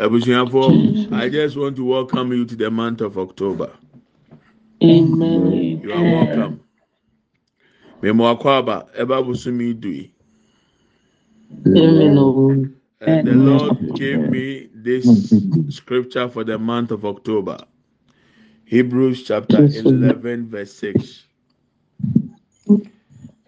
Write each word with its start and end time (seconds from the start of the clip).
Abusuafo, 0.00 0.70
mm-hmm. 0.70 1.14
I 1.14 1.28
just 1.28 1.58
want 1.58 1.76
to 1.76 1.84
welcome 1.84 2.32
you 2.32 2.46
to 2.46 2.56
the 2.56 2.70
month 2.70 3.02
of 3.02 3.18
October. 3.18 3.70
Amen. 4.82 5.52
You 5.82 5.92
are 5.92 6.02
welcome. 6.02 6.60
Memo 8.00 8.34
akwaba 8.34 8.86
eba 8.98 9.22
busumi 9.22 9.74
dui. 9.74 10.10
Amen. 11.66 12.74
And 13.02 13.28
the 13.28 13.34
Lord 13.34 13.94
gave 13.94 14.30
me 14.30 14.70
this 14.74 15.34
scripture 15.68 16.30
for 16.30 16.44
the 16.44 16.58
month 16.58 16.92
of 16.92 17.04
October. 17.04 17.58
Hebrews 18.64 19.24
chapter 19.24 19.66
11, 19.66 20.48
verse 20.48 20.72
6. 20.76 21.24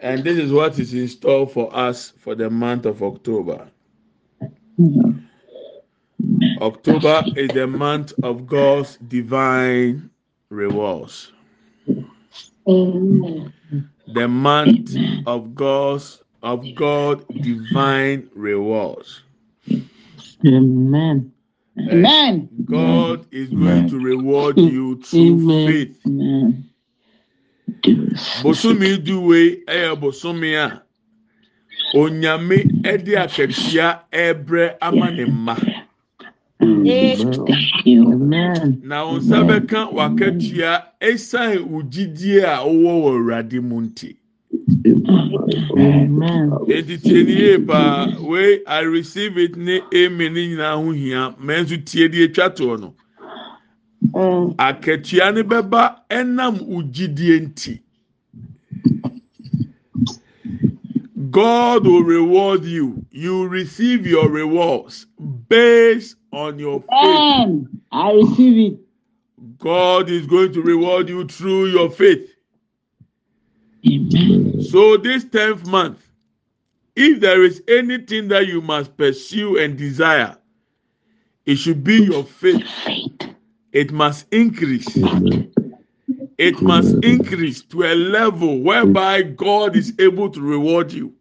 And 0.00 0.23
this 0.23 0.37
is 0.37 0.53
what 0.53 0.79
is 0.79 0.93
in 0.93 1.09
store 1.09 1.46
for 1.46 1.75
us 1.75 2.12
for 2.19 2.34
the 2.34 2.50
month 2.50 2.84
of 2.84 3.03
October. 3.03 3.69
Mm-hmm. 4.79 5.32
October 6.63 7.25
is 7.35 7.53
the 7.53 7.67
month 7.67 8.13
of 8.23 8.46
God's 8.46 8.96
divine 9.09 10.11
rewards. 10.49 11.32
Amen. 12.69 13.53
The 14.14 14.29
month 14.29 14.95
of 15.27 15.57
God's 15.57 16.22
of 16.43 16.64
God 16.77 17.25
divine 17.41 18.29
rewards. 18.35 19.22
Amen. 20.46 21.33
Amen. 21.91 22.49
God 22.64 23.27
is 23.33 23.49
going 23.50 23.89
to 23.89 23.99
reward 23.99 24.57
you 24.58 25.00
through 25.03 25.41
Amen. 25.43 25.67
faith. 25.67 25.99
Amen. 26.07 26.71
Bosomi 28.44 28.99
duwe 28.99 29.64
ɛyɛ 29.67 29.99
bosomi 30.00 30.55
a 30.55 30.83
onyame 31.94 32.70
ɛde 32.84 33.12
akatua 33.19 34.03
ɛbrɛ 34.12 34.77
ama 34.81 35.11
ne 35.11 35.25
mma. 35.25 35.81
Amen. 36.62 37.20
Na 38.84 39.02
wɔn 39.05 39.19
nsa 39.20 39.39
bɛka 39.48 39.80
wakatua 39.97 40.72
esan 41.00 41.58
ogyidie 41.77 42.42
a 42.44 42.62
wɔwɔ 42.64 42.92
wɔ 43.02 43.10
awurade 43.10 43.60
mu 43.60 43.80
nti. 43.82 44.16
Amen. 45.77 46.52
Eti 46.69 46.98
tie 47.02 47.22
ni 47.24 47.32
yie 47.32 47.58
paa 47.58 48.06
wei 48.20 48.60
I 48.66 48.80
receive 48.80 49.38
it 49.38 49.56
ne 49.56 49.80
amen 49.94 50.34
ne 50.34 50.48
nyinaa 50.48 50.77
ho 50.77 50.91
hia 50.92 51.34
mɛ 51.42 51.62
nso 51.64 51.77
tie 51.84 52.08
die 52.08 52.28
etwa 52.28 52.48
toɔ 52.54 52.80
no. 52.80 52.94
Mm. 54.12 54.54
Akatua 54.56 55.34
ne 55.34 55.42
bɛba 55.42 55.97
ɛnam 56.10 56.60
ogyidie 56.69 57.41
nti. 57.41 57.80
God 61.30 61.86
will 61.86 62.02
reward 62.04 62.64
you. 62.64 63.04
You 63.10 63.48
receive 63.48 64.06
your 64.06 64.28
rewards 64.28 65.06
based 65.53 66.17
on 66.33 66.58
your 66.58 66.81
faith. 66.81 67.28
I 67.92 68.12
receive 68.12 68.72
it. 68.72 68.81
God 69.59 70.09
is 70.09 70.27
going 70.27 70.50
to 70.55 70.62
reward 70.62 71.11
you 71.11 71.27
through 71.27 71.67
your 71.67 71.91
faith. 71.91 72.31
Amen. 73.86 74.62
So, 74.62 74.97
this 74.97 75.27
10th 75.27 75.67
month, 75.67 75.98
if 76.97 77.20
there 77.20 77.42
is 77.42 77.62
anything 77.69 78.28
that 78.28 78.47
you 78.47 78.62
must 78.62 78.97
pursue 78.97 79.59
and 79.59 79.77
desire, 79.77 80.39
it 81.44 81.56
should 81.56 81.84
be 81.84 82.03
your 82.05 82.25
faith. 82.25 82.66
It 83.72 83.92
must 83.92 84.33
increase. 84.33 84.89
It 86.39 86.62
must 86.62 86.97
increase 87.05 87.61
to 87.64 87.83
a 87.84 87.94
level 87.94 88.61
whereby 88.61 89.22
God 89.22 89.77
is 89.77 89.92
able 89.98 90.31
to 90.31 90.41
reward 90.41 90.92
you. 90.92 91.12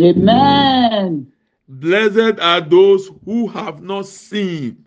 Amen. 0.00 1.31
Blessed 1.72 2.38
are 2.38 2.60
those 2.60 3.10
who 3.24 3.48
have 3.48 3.82
not 3.82 4.06
seen, 4.06 4.84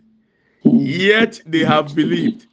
yet 0.62 1.40
they 1.44 1.64
have 1.64 1.92
believed. 1.96 2.46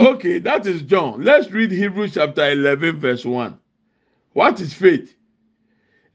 Okay, 0.00 0.38
that 0.38 0.66
is 0.66 0.80
John. 0.80 1.22
Let's 1.22 1.50
read 1.50 1.70
Hebrews 1.70 2.14
chapter 2.14 2.50
11, 2.50 3.00
verse 3.00 3.22
1. 3.22 3.58
What 4.32 4.60
is 4.62 4.72
faith? 4.72 5.14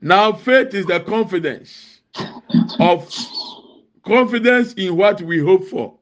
Now, 0.01 0.34
faith 0.34 0.73
is 0.73 0.88
the 0.88 1.00
confidence 1.01 2.00
of 2.79 3.07
confidence 4.03 4.73
in 4.73 4.97
what 4.97 5.22
we 5.22 5.38
hope 5.38 5.66
for 5.66 6.00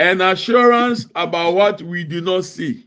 and 0.00 0.20
assurance 0.20 1.06
about 1.14 1.54
what 1.54 1.80
we 1.80 2.02
do 2.02 2.20
not 2.20 2.44
see. 2.44 2.86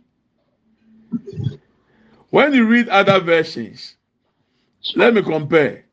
When 2.29 2.53
you 2.53 2.65
read 2.65 2.89
other 2.89 3.21
versions, 3.21 3.95
let 4.97 5.13
me 5.13 5.21
compare. 5.21 5.84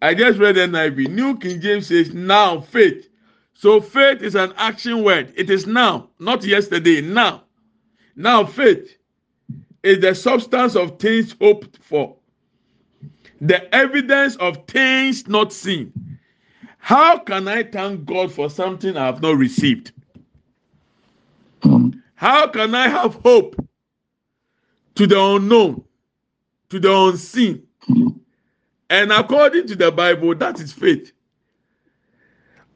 I 0.00 0.14
just 0.14 0.38
read 0.38 0.56
the 0.56 0.62
NIV. 0.62 1.10
New 1.10 1.36
King 1.38 1.60
James 1.60 1.88
says, 1.88 2.12
now 2.14 2.60
faith. 2.60 3.08
So 3.54 3.80
faith 3.80 4.22
is 4.22 4.36
an 4.36 4.52
action 4.56 5.02
word. 5.02 5.32
It 5.36 5.50
is 5.50 5.66
now, 5.66 6.10
not 6.20 6.44
yesterday, 6.44 7.00
now. 7.00 7.42
Now 8.14 8.44
faith 8.44 8.96
is 9.82 10.00
the 10.00 10.14
substance 10.14 10.76
of 10.76 10.98
things 10.98 11.34
hoped 11.40 11.78
for, 11.82 12.16
the 13.40 13.72
evidence 13.74 14.36
of 14.36 14.66
things 14.66 15.26
not 15.26 15.52
seen. 15.52 15.92
How 16.78 17.18
can 17.18 17.48
I 17.48 17.64
thank 17.64 18.04
God 18.04 18.32
for 18.32 18.48
something 18.48 18.96
I 18.96 19.06
have 19.06 19.22
not 19.22 19.36
received? 19.36 19.92
How 22.14 22.46
can 22.48 22.74
I 22.74 22.88
have 22.88 23.14
hope 23.16 23.56
to 24.94 25.06
the 25.06 25.20
unknown, 25.20 25.84
to 26.70 26.80
the 26.80 26.92
unseen? 26.92 27.66
And 28.90 29.12
according 29.12 29.66
to 29.68 29.76
the 29.76 29.92
Bible, 29.92 30.34
that 30.36 30.60
is 30.60 30.72
faith. 30.72 31.12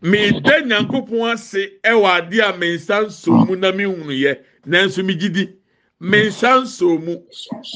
Meda 0.02 0.62
nyankopɔn 0.62 1.32
ase 1.32 1.78
ɛwɔ 1.84 2.18
ade 2.18 2.38
a 2.40 2.56
me 2.58 2.76
nsa 2.76 3.06
nsɔ 3.06 3.48
mu 3.48 3.56
na 3.56 3.70
me 3.70 3.84
hunu 3.84 4.10
yɛ. 4.10 4.42
Nanso 4.66 5.04
me 5.04 5.14
gidi 5.14 5.54
me 6.00 6.26
nsa 6.26 6.62
nsɔ 6.62 7.02
mu. 7.02 7.22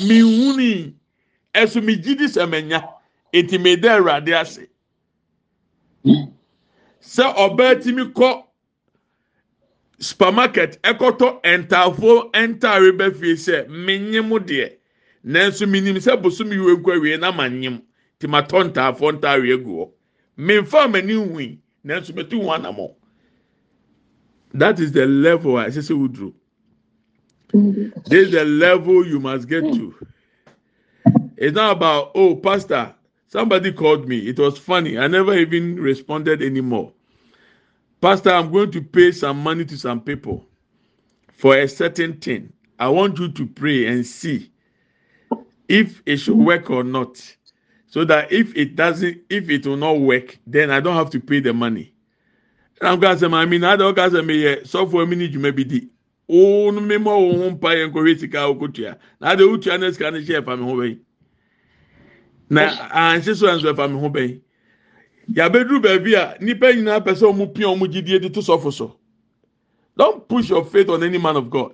Me 0.07 0.21
huni. 0.21 0.95
Ɛso 1.55 1.83
me 1.83 1.97
gidi 1.97 2.25
sɛ 2.25 2.49
menya. 2.51 2.87
Eti 3.33 3.59
me 3.59 3.77
da 3.77 3.99
awurade 3.99 4.33
ase. 4.35 4.67
Sɛ 7.01 7.35
ɔbaa 7.37 7.81
ti 7.83 7.93
mi 7.93 8.05
kɔ 8.07 8.43
supermarket 10.01 10.83
ɛkɔtɔ 10.83 11.43
ntaafo 11.43 12.33
ntaare 12.33 12.91
bɛ 12.91 13.17
fie 13.17 13.35
sɛ 13.35 13.69
menye 13.69 14.21
mu 14.27 14.41
deɛ. 14.41 14.73
Nanso 15.25 15.67
minim 15.67 15.97
sɛ 15.97 16.21
bosomi 16.21 16.59
wie 16.59 16.77
nkɔ 16.77 17.01
wie 17.01 17.17
na 17.17 17.31
ma 17.31 17.49
nyem 17.49 17.81
ti 18.19 18.27
ma 18.27 18.43
tɔ 18.43 18.71
ntaafo 18.71 19.13
ntaare 19.13 19.49
egu 19.55 19.71
hɔ 19.79 19.91
mmefa 20.39 20.89
m'ani 20.89 21.15
hui 21.15 21.59
nanso 21.85 22.13
metu 22.15 22.43
ho 22.43 22.51
anamɔ 22.57 22.95
that 24.55 24.81
is 24.81 24.93
the 24.93 25.07
level 25.07 25.59
a 25.59 25.67
ɛsɛ 25.67 25.83
sɛ 25.83 25.95
woduro 25.97 26.33
this 27.53 28.27
is 28.27 28.31
the 28.33 28.45
level 28.45 29.07
you 29.07 29.21
must 29.21 29.49
get 29.49 29.63
to. 29.63 29.95
It's 31.37 31.55
not 31.55 31.77
about 31.77 32.13
oh 32.15 32.37
pastor 32.37 32.95
somebody 33.29 33.73
called 33.73 34.09
me. 34.09 34.19
It 34.19 34.39
was 34.39 34.59
funny. 34.59 34.99
I 34.99 35.07
never 35.07 35.35
even 35.35 35.77
responded 35.77 36.43
anymore. 36.43 36.93
Pastor 38.01 38.31
i'm 38.31 38.53
going 38.53 38.71
to 38.73 38.83
pay 38.83 39.13
some 39.13 39.43
money 39.43 39.65
to 39.65 39.77
some 39.79 40.01
people 40.01 40.45
for 41.33 41.57
a 41.57 41.69
certain 41.69 42.15
thing. 42.19 42.53
I 42.79 42.89
want 42.89 43.19
you 43.19 43.31
to 43.33 43.47
pray 43.47 43.87
and 43.87 44.05
see 44.05 44.51
if 45.69 46.03
it 46.05 46.19
should 46.19 46.37
work 46.37 46.71
or 46.71 46.85
not 46.85 47.21
so 47.97 48.05
that 48.05 48.31
if 48.31 48.55
it 48.55 48.77
doesn't 48.77 49.23
if 49.31 49.49
it 49.49 49.67
will 49.67 49.79
not 49.79 49.99
work 49.99 50.39
then 50.47 50.71
i 50.71 50.81
don't 50.81 50.97
have 50.97 51.09
to 51.09 51.19
pay 51.19 51.41
the 51.41 51.51
money. 51.55 51.95
And 52.79 52.91
i'm 52.91 53.01
gonna 53.01 53.19
say 53.19 53.27
i 53.27 53.47
mean 53.47 53.65
i 53.65 53.75
don't 53.75 53.95
gonna 53.95 54.11
say 54.11 54.21
me 54.21 54.35
yeah 54.35 54.57
software 54.65 55.07
mini 55.07 55.25
you 55.25 55.39
maybe 55.39 55.65
di 55.65 55.89
oh 56.29 56.71
no 56.71 56.83
me 56.83 56.99
mo 56.99 57.11
ho 57.11 57.51
mpa 57.51 57.75
yen 57.75 57.91
ko 57.91 58.05
sika 58.15 58.41
okotua 58.41 58.99
na 59.19 59.35
de 59.35 59.45
utua 59.45 59.81
na 59.81 59.91
sika 59.91 60.11
na 60.11 60.23
share 60.23 60.43
fa 60.43 60.59
me 60.59 60.65
ho 60.65 60.77
bɛn 60.77 60.99
na 62.51 62.69
anhye 62.93 63.35
so 63.35 63.47
anso 63.47 63.75
fa 63.75 63.89
me 63.89 63.99
ho 63.99 64.11
bɛn 64.11 64.41
yabeduru 65.33 65.81
baabi 65.81 66.17
a 66.17 66.37
nipa 66.45 66.67
nyinaa 66.75 67.01
pɛ 67.01 67.15
sɛ 67.15 67.33
ɔmo 67.33 67.55
pia 67.55 67.65
ɔmo 67.65 67.87
gyidie 67.91 68.21
de 68.21 68.29
to 68.29 68.41
sɔfo 68.41 68.71
so. 68.75 68.95
Don't 69.97 70.29
push 70.29 70.51
your 70.51 70.67
faith 70.67 70.91
on 70.91 71.03
any 71.03 71.17
man 71.17 71.37
of 71.37 71.49
god. 71.49 71.73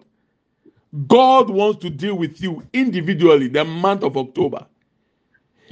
God 1.09 1.51
wants 1.51 1.81
to 1.81 1.91
deal 1.91 2.15
with 2.15 2.41
you 2.41 2.63
individually 2.73 3.49
the 3.49 3.65
month 3.65 4.05
of 4.05 4.17
october 4.17 4.65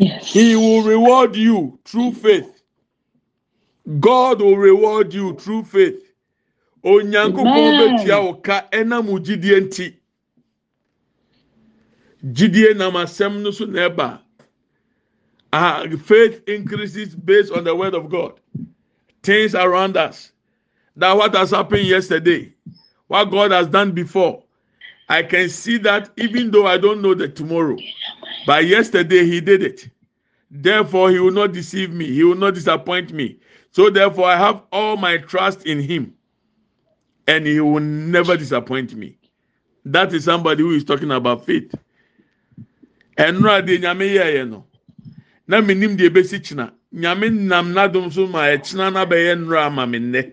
Yes. 0.00 0.32
He 0.32 0.56
will 0.56 0.82
reward 0.82 1.37
you 1.37 1.79
through 1.85 2.12
faith. 2.12 2.62
God 4.00 4.41
will 4.41 4.56
reward 4.56 5.12
you 5.12 5.35
through 5.37 5.64
faith. 5.64 6.02
Onyankopɔn 6.85 7.76
bɛtua 7.76 8.25
wo 8.25 8.35
ka 8.35 8.67
ɛnam 8.73 9.06
wo 9.06 9.19
gyidie 9.19 9.61
nti. 9.61 9.94
Gyidie 12.25 12.75
nam 12.76 12.94
asɛm 12.94 13.43
no 13.43 13.50
so 13.50 13.67
na 13.67 13.91
ɛba. 13.91 14.20
Ah, 15.52 15.85
faith 16.05 16.43
increases 16.49 17.14
based 17.14 17.52
on 17.52 17.64
the 17.64 17.75
word 17.75 17.94
of 17.94 18.08
God. 18.08 18.41
Things 19.23 19.55
around 19.55 19.99
us. 19.99 20.32
That 20.97 21.14
what 21.17 21.35
has 21.35 21.50
happened 21.50 21.87
yesterday, 21.87 22.55
what 23.08 23.26
God 23.26 23.50
has 23.50 23.67
done 23.67 23.93
before. 23.93 24.43
I 25.11 25.25
can 25.25 25.49
see 25.50 25.76
that 25.79 26.11
even 26.17 26.50
though 26.52 26.67
I 26.67 26.79
don't 26.79 27.02
know 27.02 27.14
the 27.14 27.29
tomorrow. 27.29 27.76
But 28.47 28.67
yesterday 28.67 29.25
he 29.27 29.41
did 29.41 29.63
it. 29.63 29.89
Therefore, 30.51 31.11
he 31.11 31.19
will 31.21 31.31
not 31.31 31.53
deceive 31.53 31.93
me. 31.93 32.07
He 32.07 32.25
will 32.25 32.35
not 32.35 32.55
disappoint 32.55 33.13
me. 33.13 33.39
So 33.73 33.89
therefore, 33.89 34.27
I 34.27 34.37
have 34.37 34.63
all 34.73 34.97
my 34.97 35.19
trust 35.19 35.65
in 35.65 35.81
Him, 35.81 36.15
and 37.27 37.47
He 37.47 37.61
will 37.61 37.81
never 37.81 38.37
disappoint 38.37 38.95
me. 38.95 39.17
That 39.85 40.13
is 40.13 40.25
somebody 40.25 40.63
who 40.63 40.73
is 40.73 40.85
talking 40.85 41.11
about 41.13 41.47
faith. 41.47 41.73
Na 43.19 43.31
minim 45.61 45.97
de 45.97 46.09
ebesi 46.11 46.41
kyina. 46.41 46.73
Nyame 46.95 47.31
nam 47.33 47.73
n'adom 47.73 48.13
so 48.13 48.27
ma 48.27 48.41
ɛkyina 48.41 48.93
na 48.93 49.05
bɛyɛ 49.07 49.37
nnura 49.39 49.67
ama 49.67 49.87
mi 49.87 49.99
nnɛ. 49.99 50.33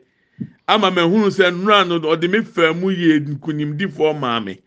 Ama 0.68 0.92
mɛ 0.92 1.10
hunu 1.10 1.27
sɛ 1.30 1.51
nnura 1.51 1.88
no 1.88 2.00
ɔde 2.00 2.30
mi 2.30 2.39
fɛ 2.39 2.80
mu 2.80 2.89
yie 2.89 3.19
nkunimdifoɔ 3.19 4.19
maame. 4.19 4.60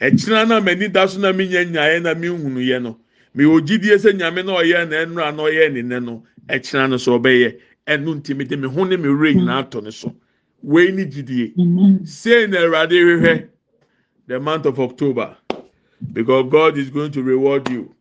Ɛkyina 0.00 0.46
na 0.48 0.60
mɛ 0.60 0.78
ni 0.78 0.88
da 0.88 1.06
so 1.06 1.18
na 1.18 1.32
mi 1.32 1.48
nya 1.48 1.64
nyaeɛ 1.64 2.02
na 2.02 2.14
mi 2.14 2.28
hunu 2.28 2.60
yɛ 2.60 2.80
no. 2.82 2.98
Mi 3.34 3.44
wɔ 3.44 3.60
gyidie 3.66 3.96
sɛ 3.98 4.12
nyame 4.16 4.44
na 4.44 4.52
ɔyɛ 4.60 4.88
na 4.88 5.04
nnura 5.04 5.34
na 5.34 5.42
ɔyɛ 5.42 5.72
ne 5.72 5.82
nɛ 5.82 6.04
no 6.04 6.22
ɛkyina 6.48 6.90
no 6.90 6.96
so 6.98 7.18
ɔbɛyɛ. 7.18 7.58
Ɛnu 7.86 8.14
nti 8.20 8.36
mi 8.36 8.44
de 8.44 8.56
mi 8.56 8.68
ho 8.68 8.84
ne 8.84 8.96
mi 8.96 9.08
wura 9.08 9.32
nyinaa 9.34 9.70
to 9.70 9.80
ne 9.80 9.90
so. 9.90 10.14
Wei 10.62 10.92
ni 10.92 11.04
gyidie. 11.06 12.06
Say 12.06 12.46
na 12.46 12.58
Awurade 12.58 12.92
hwehwɛ 12.92 13.48
the 14.28 14.38
month 14.38 14.66
of 14.66 14.78
October 14.78 15.36
because 16.12 16.46
God 16.50 16.78
is 16.78 16.90
going 16.90 17.10
to 17.12 17.22
reward 17.22 17.66
you 17.66 17.94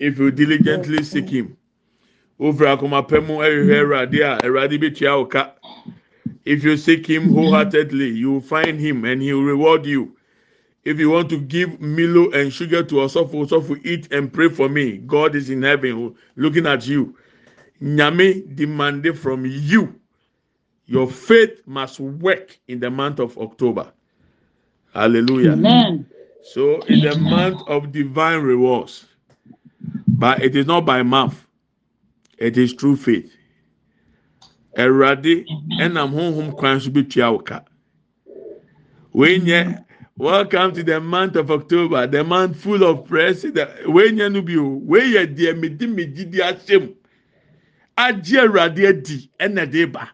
if 0.00 0.18
you 0.18 0.32
diligently 0.32 1.04
seek 1.04 1.28
Him. 1.28 1.56
Ofura 2.40 2.76
akoma 2.76 3.06
pɛ 3.06 3.24
mu 3.24 3.34
ɛhwehwɛ 3.34 3.84
Awurade 3.84 4.14
eh, 4.14 4.22
eh, 4.22 4.38
a 4.38 4.48
Awurade 4.48 4.74
eh, 4.74 4.78
bi 4.78 4.88
tua 4.90 5.16
wo 5.18 5.26
ka. 5.26 5.52
If 6.44 6.64
you 6.64 6.76
seek 6.76 7.06
Him 7.06 7.28
wholeheartedly, 7.32 8.08
you 8.18 8.32
will 8.32 8.40
find 8.40 8.80
Him 8.80 9.04
and 9.04 9.22
He 9.22 9.32
will 9.32 9.44
reward 9.44 9.86
you. 9.86 10.16
If 10.84 10.98
you 10.98 11.10
want 11.10 11.28
to 11.30 11.38
give 11.38 11.80
Milo 11.80 12.30
and 12.30 12.52
sugar 12.52 12.82
to 12.82 12.94
Osofo, 12.96 13.46
Osofo, 13.46 13.78
eat 13.84 14.10
and 14.12 14.32
pray 14.32 14.48
for 14.48 14.68
me. 14.68 14.98
God 14.98 15.34
is 15.34 15.50
in 15.50 15.62
heaven 15.62 15.92
oh, 15.92 16.16
looking 16.36 16.66
at 16.66 16.86
you. 16.86 17.16
Nyame 17.82 18.54
demanded 18.56 19.18
from 19.18 19.44
you. 19.46 20.00
Your 20.86 21.08
faith 21.08 21.60
must 21.66 22.00
work 22.00 22.58
in 22.66 22.80
the 22.80 22.90
month 22.90 23.18
of 23.20 23.36
October. 23.38 23.92
Hallelujah. 24.94 25.52
Amen. 25.52 26.06
So 26.42 26.80
in 26.82 27.00
the 27.00 27.14
month 27.16 27.60
of 27.68 27.92
divine 27.92 28.40
rewards, 28.42 29.06
but 30.08 30.42
it 30.42 30.56
is 30.56 30.66
not 30.66 30.84
by 30.84 31.02
mouth, 31.02 31.46
it 32.38 32.56
is 32.58 32.72
true 32.74 32.96
faith. 32.96 33.32
Eradi 34.76 35.44
ɛnam 35.78 36.12
honhom 36.14 36.56
kwan 36.56 36.80
so 36.80 36.90
bi 36.90 37.02
tua 37.02 37.32
wo 37.32 37.38
ka. 37.38 37.62
Wei 39.12 39.38
nyɛ 39.38 39.84
welcome 40.20 40.74
to 40.74 40.84
the 40.84 41.00
month 41.00 41.36
of 41.36 41.50
October, 41.50 42.06
the 42.06 42.24
month 42.24 42.58
full 42.62 42.84
of 42.84 43.06
praise. 43.06 43.42
The- 43.42 43.70
Wei 43.88 44.10
nyɛ 44.12 44.32
no 44.32 44.42
bi 44.42 44.56
o, 44.56 44.80
wei 44.84 45.12
yɛ 45.14 45.36
deɛ 45.36 45.58
medi 45.60 45.86
me 45.88 46.06
gidi 46.06 46.38
ahyɛ 46.40 46.82
mu. 46.82 46.94
Agye 47.98 48.40
Eradi 48.48 48.88
adi 48.88 49.30
ɛna 49.40 49.70
de 49.70 49.86
ba. 49.86 50.10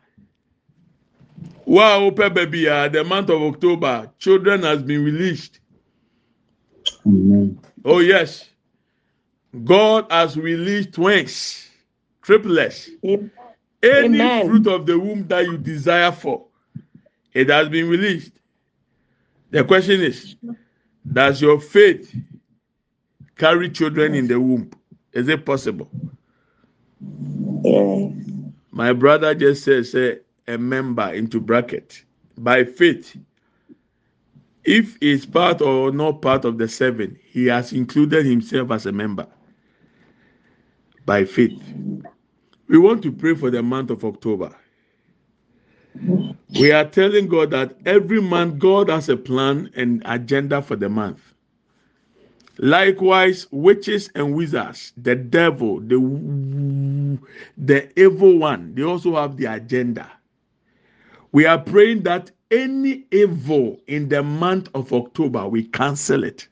Wow, 1.67 2.11
wopɛ 2.11 2.35
baabi 2.35 2.67
a 2.69 2.91
the 2.91 3.05
month 3.05 3.31
of 3.31 3.43
October, 3.43 4.11
children 4.19 4.63
has 4.65 4.83
been 4.83 5.05
released. 5.05 5.61
Amen. 7.07 7.61
Oh, 7.85 8.01
yes. 8.01 8.51
God 9.65 10.07
has 10.11 10.37
released 10.39 10.95
twins, 10.95 11.69
triplets, 12.23 12.91
Amen. 13.05 13.31
any 13.83 14.29
Amen. 14.31 14.45
fruit 14.45 14.67
of 14.69 14.87
the 14.87 14.99
womb 14.99 15.27
that 15.29 15.47
you 15.47 15.59
desire 15.59 16.13
for. 16.13 16.47
It 17.35 17.51
has 17.51 17.69
been 17.69 17.89
released. 17.89 18.33
The 19.51 19.65
question 19.65 20.01
is 20.03 20.37
Does 21.13 21.41
your 21.41 21.61
faith 21.61 22.15
carry 23.37 23.71
children 23.71 24.15
in 24.15 24.27
the 24.27 24.41
womb? 24.41 24.71
Is 25.13 25.29
it 25.29 25.47
possible? 25.47 25.91
Yes. 27.65 28.13
My 28.71 28.93
brother 28.93 29.35
just 29.35 29.65
said, 29.65 29.87
say, 29.87 30.19
a 30.47 30.59
member 30.59 31.13
into 31.15 31.41
bracket. 31.41 32.05
By 32.39 32.65
faith, 32.65 33.17
if 34.65 34.97
he's 35.01 35.25
part 35.25 35.63
or 35.63 35.91
not 35.93 36.21
part 36.21 36.45
of 36.45 36.59
the 36.59 36.69
seven, 36.69 37.19
he 37.25 37.47
has 37.47 37.73
included 37.73 38.27
himself 38.27 38.71
as 38.73 38.87
a 38.87 38.93
member. 38.93 39.27
By 41.07 41.25
faith. 41.25 41.63
We 42.69 42.79
want 42.79 43.03
to 43.05 43.13
pray 43.13 43.35
for 43.35 43.51
the 43.51 43.63
month 43.63 43.91
of 43.91 44.05
October. 44.05 44.55
We 46.59 46.73
are 46.73 46.85
telling 46.87 47.29
God 47.29 47.51
that 47.53 47.77
every 47.87 48.21
month 48.21 48.59
God 48.59 48.89
has 48.91 49.09
a 49.09 49.17
plan 49.17 49.71
and 49.77 50.03
agenda 50.07 50.63
for 50.63 50.77
the 50.77 50.89
month. 50.89 51.21
Likewise, 52.59 53.47
witches 53.51 54.11
and 54.15 54.35
wizards, 54.35 54.93
the 54.97 55.15
devil, 55.15 55.81
the 55.81 55.99
the 57.59 58.01
evil 58.01 58.39
one, 58.39 58.75
they 58.75 58.83
also 58.83 59.17
have 59.17 59.37
the 59.37 59.47
agenda. 59.47 60.11
We 61.33 61.47
are 61.47 61.59
praying 61.59 62.05
that 62.05 62.31
any 62.51 63.05
evil 63.11 63.81
in 63.89 64.09
the 64.09 64.23
month 64.23 64.71
of 64.75 64.93
October, 64.93 65.47
we 65.49 65.65
cancel 65.65 66.25
it. 66.25 66.49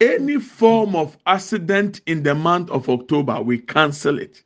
Any 0.00 0.38
form 0.40 0.96
of 0.96 1.16
accident 1.26 2.02
in 2.06 2.22
the 2.22 2.34
month 2.34 2.70
of 2.70 2.88
October, 2.88 3.40
we 3.42 3.58
cancel 3.58 4.18
it. 4.18 4.42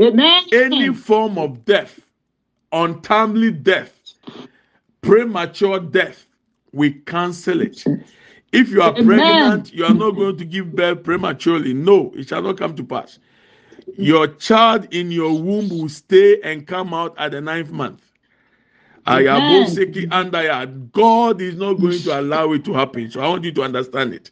Amen. 0.00 0.42
Any 0.52 0.92
form 0.94 1.38
of 1.38 1.64
death, 1.64 2.00
untimely 2.72 3.52
death, 3.52 4.00
premature 5.02 5.80
death, 5.80 6.26
we 6.72 6.92
cancel 6.92 7.62
it. 7.62 7.86
If 8.52 8.70
you 8.70 8.82
are 8.82 8.92
Amen. 8.98 8.98
pregnant, 8.98 9.72
you 9.72 9.84
are 9.84 9.94
not 9.94 10.12
going 10.12 10.36
to 10.38 10.44
give 10.44 10.74
birth 10.74 11.04
prematurely. 11.04 11.74
No, 11.74 12.12
it 12.16 12.28
shall 12.28 12.42
not 12.42 12.58
come 12.58 12.74
to 12.76 12.84
pass. 12.84 13.18
Your 13.96 14.28
child 14.28 14.88
in 14.92 15.10
your 15.12 15.32
womb 15.40 15.70
will 15.70 15.88
stay 15.88 16.40
and 16.42 16.66
come 16.66 16.94
out 16.94 17.14
at 17.18 17.32
the 17.32 17.40
ninth 17.40 17.70
month. 17.70 18.02
I 19.06 19.20
am 19.22 19.26
and 19.28 19.82
Ayaboseki 19.88 20.08
andaya. 20.10 20.92
God 20.92 21.40
is 21.42 21.56
not 21.56 21.74
going 21.74 22.02
to 22.04 22.20
allow 22.20 22.52
it 22.52 22.64
to 22.66 22.74
happen. 22.74 23.10
So 23.10 23.20
I 23.20 23.28
want 23.28 23.44
you 23.44 23.52
to 23.52 23.62
understand 23.62 24.14
it. 24.14 24.30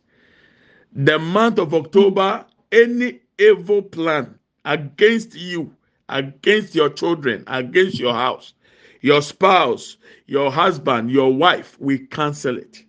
The 0.94 1.18
month 1.18 1.58
of 1.58 1.74
October, 1.74 2.46
any 2.72 3.20
evil 3.38 3.82
plan 3.82 4.38
against 4.64 5.34
you, 5.36 5.74
against 6.08 6.74
your 6.74 6.88
children, 6.90 7.44
against 7.46 7.98
your 7.98 8.14
house, 8.14 8.54
your 9.00 9.22
spouse, 9.22 9.96
your 10.26 10.50
husband, 10.50 11.10
your 11.10 11.32
wife, 11.32 11.76
we 11.80 11.98
cancel 11.98 12.56
it. 12.56 12.84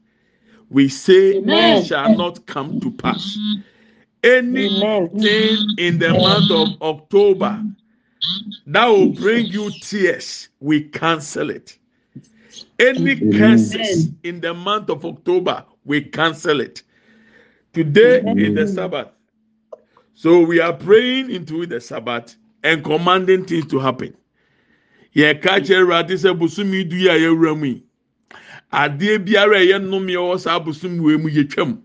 We 0.69 0.89
say 0.89 1.37
Amen. 1.37 1.77
it 1.77 1.85
shall 1.87 2.09
not 2.09 2.45
come 2.45 2.79
to 2.81 2.91
pass. 2.91 3.39
Anything 4.23 5.73
in 5.77 5.99
the 5.99 6.13
month 6.13 6.51
of 6.51 6.81
October 6.81 7.63
that 8.67 8.85
will 8.85 9.07
bring 9.07 9.47
you 9.47 9.71
tears, 9.71 10.49
we 10.59 10.81
cancel 10.81 11.50
it. 11.50 11.77
Any 12.79 13.15
curses 13.21 14.12
in 14.24 14.41
the 14.41 14.53
month 14.53 14.89
of 14.89 15.05
October, 15.05 15.63
we 15.86 16.01
cancel 16.01 16.59
it. 16.59 16.83
Today 17.74 18.24
is 18.36 18.53
the 18.55 18.67
Sabbath. 18.67 19.09
So 20.13 20.41
we 20.41 20.59
are 20.59 20.74
praying 20.74 21.29
into 21.31 21.65
the 21.65 21.79
Sabbath 21.79 22.36
and 22.67 22.83
commanding 22.83 23.45
things 23.45 23.65
to 23.67 23.79
happen. 23.79 24.13
Yɛka 25.15 25.63
kyerɛ 25.65 25.81
Awurade 25.83 26.13
sɛ 26.17 26.38
bosomi 26.38 26.88
du 26.88 26.95
yi 26.97 27.07
a 27.07 27.13
yɛwura 27.17 27.57
mu 27.57 27.65
yi, 27.65 27.83
adeɛ 28.71 29.25
biara 29.25 29.55
a 29.57 29.65
ɛyɛ 29.65 29.81
nnome 29.81 30.12
ɛwɔ 30.13 30.39
saa 30.39 30.59
bosom 30.59 30.97
wei 31.01 31.17
mu 31.17 31.29
yɛtwam. 31.29 31.79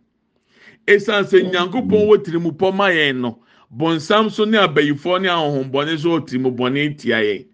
Esiane 0.87 1.25
sɛ 1.25 1.51
Nyankopɔn 1.51 2.07
wɔ 2.09 2.25
tirimupɔ 2.25 2.75
ma 2.75 2.87
yɛn 2.91 3.21
no, 3.21 3.39
bɔnsam 3.75 4.31
so 4.31 4.45
ne 4.45 4.59
abayifoɔ 4.59 5.23
ne 5.23 5.29
ahohombɔne 5.29 5.99
so 5.99 6.19
wɔ 6.19 6.27
tirimubɔne 6.29 6.99
tia 6.99 7.17
yɛn. 7.23 7.47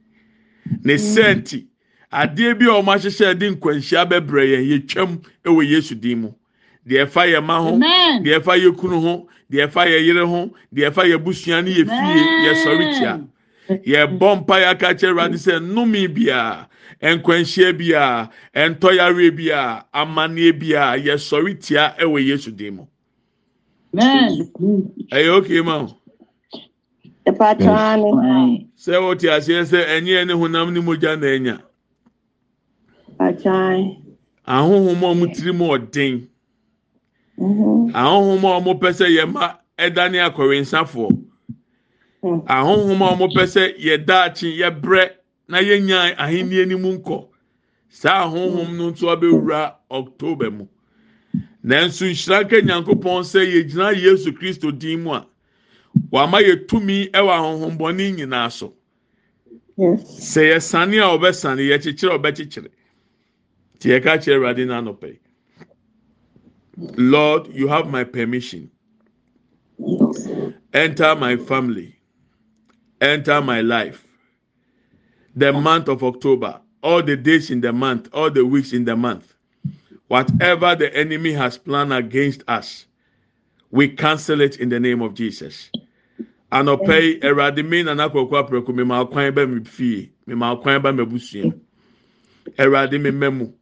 Ne 0.85 0.94
sɛnti, 0.94 1.66
adeɛ 2.12 2.58
bi 2.58 2.64
a 2.64 2.82
wɔn 2.82 2.97
ahyehyɛ 2.97 3.38
de 3.38 3.50
nkwanhyia 3.54 4.08
bɛbrɛ 4.08 4.42
yɛn 4.49 4.68
yɛtwam 4.70 5.23
wɔ 5.44 5.68
Yesu 5.68 5.94
din 5.94 6.23
mu. 6.23 6.35
Deɛ 6.88 7.04
ɛfa 7.04 7.23
yɛn 7.33 7.45
ma 7.45 7.57
ho, 7.61 7.71
deɛ 8.25 8.38
ɛfa 8.40 8.54
yɛ 8.62 8.71
kunu 8.78 9.00
ho 9.00 9.28
deɛ 9.50 9.66
ɛfa 9.68 9.83
yɛ 9.92 9.99
yere 10.07 10.25
ho 10.26 10.50
deɛ 10.75 10.90
ɛfa 10.90 11.02
yɛ 11.11 11.16
busua 11.25 11.62
ne 11.62 11.71
yɛ 11.71 11.85
fie 11.85 12.21
yɛsɔre 12.47 12.85
tia. 12.99 13.21
Yɛbɔ 13.87 14.37
mpa 14.40 14.54
yɛ 14.62 14.66
aka 14.73 14.95
kyerɛ 14.95 15.12
awurade 15.12 15.37
sɛ 15.37 15.61
nnome 15.61 16.09
biara 16.14 16.66
nkwanhyia 17.02 17.73
biara 17.78 18.30
ntɔyare 18.54 19.30
biara 19.37 19.85
amanneɛ 19.92 20.52
biara 20.59 20.97
yɛsɔre 20.99 21.61
tia 21.61 21.95
ɛwɔ 22.00 22.25
yesu 22.26 22.50
din 22.50 22.76
mu. 22.76 22.87
Amen. 23.95 24.49
ɛyɛ 25.12 25.28
okay 25.38 25.61
ma 25.61 25.83
o 25.85 26.00
sɛ 28.78 28.97
wote 29.02 29.28
aseɛ 29.28 29.64
sɛ 29.64 29.85
ɛnyɛ 29.87 30.26
ne 30.26 30.33
honam 30.33 30.73
ne 30.73 30.80
mogya 30.80 31.16
na 31.21 31.59
Pachai. 33.18 33.99
ahohom 34.47 35.02
a 35.04 35.07
ɔmo 35.12 35.26
tiri 35.35 35.52
mu 35.52 35.66
ɔden 35.76 36.28
Mhm. 37.38 37.92
ahohom 37.95 38.45
a 38.45 38.61
ɔmo 38.61 38.75
pɛ 38.80 38.90
sɛ 38.92 39.07
yɛma 39.16 39.59
ɛdane 39.78 40.18
akɔrensafoɔ 40.28 41.25
Mm. 42.23 42.42
ahohom 42.49 43.00
a 43.02 43.14
ɔmo 43.14 43.26
pɛ 43.33 43.45
sɛ 43.47 43.78
yɛdaakye 43.78 44.59
yɛbrɛ 44.59 45.11
na 45.49 45.59
yɛnya 45.61 46.16
ahenni 46.18 46.62
anim 46.62 46.83
nkɔ 46.99 47.28
saa 47.88 48.25
ahohom 48.26 48.76
no 48.76 48.90
nso 48.90 49.07
abɛwura 49.14 49.75
october 49.90 50.50
mu 50.50 50.66
nanso 51.64 52.04
nhyira 52.07 52.42
nka 52.45 52.61
nyankopɔn 52.61 53.23
sɛ 53.23 53.47
yɛgyina 53.47 53.95
yesu 54.02 54.33
kristo 54.33 54.73
din 54.76 55.04
mu 55.04 55.12
a 55.14 55.26
wama 56.11 56.40
yɛ 56.42 56.66
tumi 56.66 57.09
ɛwɔ 57.12 57.30
ahohombɔne 57.38 58.16
nyinaa 58.18 58.50
so 58.50 58.75
sɛ 59.78 60.42
yɛsane 60.59 60.99
a 60.99 61.16
ɔbɛsane 61.16 61.62
yɛkyekyere 61.71 62.14
a 62.14 62.18
ɔbɛkyekyere 62.18 62.71
nti 63.78 63.88
yɛka 63.95 64.18
kyerɛ 64.18 64.35
awurade 64.37 64.66
n'anɔpɛ 64.66 65.07
yi. 65.07 65.18
Lord 66.78 67.49
you 67.54 67.68
have 67.68 67.88
my 67.88 68.04
permission. 68.04 68.70
Enter 70.73 71.14
my 71.16 71.37
family. 71.37 71.97
Enter 73.00 73.40
my 73.40 73.61
life. 73.61 74.04
The 75.37 75.52
month 75.52 75.88
of 75.88 76.02
october 76.04 76.61
all 76.82 77.02
the 77.02 77.16
days 77.16 77.50
in 77.50 77.61
the 77.61 77.73
month 77.73 78.08
all 78.12 78.30
the 78.30 78.44
weeks 78.44 78.73
in 78.73 78.85
the 78.85 78.94
month 78.97 79.35
whatever 80.08 80.75
the 80.76 80.94
enemy 80.97 81.32
has 81.32 81.58
planned 81.58 81.92
against 81.92 82.42
us 82.49 82.87
we 83.70 83.88
cancel 83.88 84.40
it 84.40 84.58
in 84.61 84.68
the 84.68 84.80
name 84.80 85.02
of 85.02 85.14
jesus. 85.14 85.70
Anɔpɛ 86.50 87.02
yi 87.02 87.20
awurade 87.20 87.68
mi 87.68 87.82
nana 87.82 88.08
kɔkɔ 88.08 88.49
apɛrɛko 88.49 88.75
mi 88.75 88.85
ma 88.85 89.04
kwan 89.04 89.32
bɛ 89.32 89.50
mi 89.52 89.64
fie 89.64 90.11
mi 90.26 90.35
ma 90.35 90.56
kwan 90.56 90.80
bɛ 90.82 90.97
mi 90.97 91.04
busua. 91.04 91.52
Awurade 92.58 93.00
mi 93.00 93.11
mɛ 93.11 93.37
mu 93.37 93.52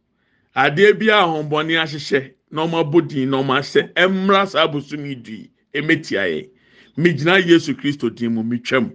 adeɛ 0.55 0.97
bi 0.97 1.07
a 1.07 1.25
ahyehyɛ 1.25 2.33
na 2.51 2.63
ɔmo 2.65 2.77
abɔ 2.83 3.07
din 3.07 3.29
na 3.29 3.37
ɔmo 3.37 3.53
ahyɛ. 3.59 3.93
Ɛmra 3.95 4.47
saa 4.47 4.63
abosom 4.67 5.03
dui 5.23 5.49
emetia 5.73 6.23
yɛ 6.27 6.49
mi 6.97 7.13
gyina 7.13 7.37
yesu 7.39 7.73
kristo 7.75 8.09
din 8.09 8.33
mu 8.33 8.43
mi 8.43 8.57
twɛm 8.59 8.91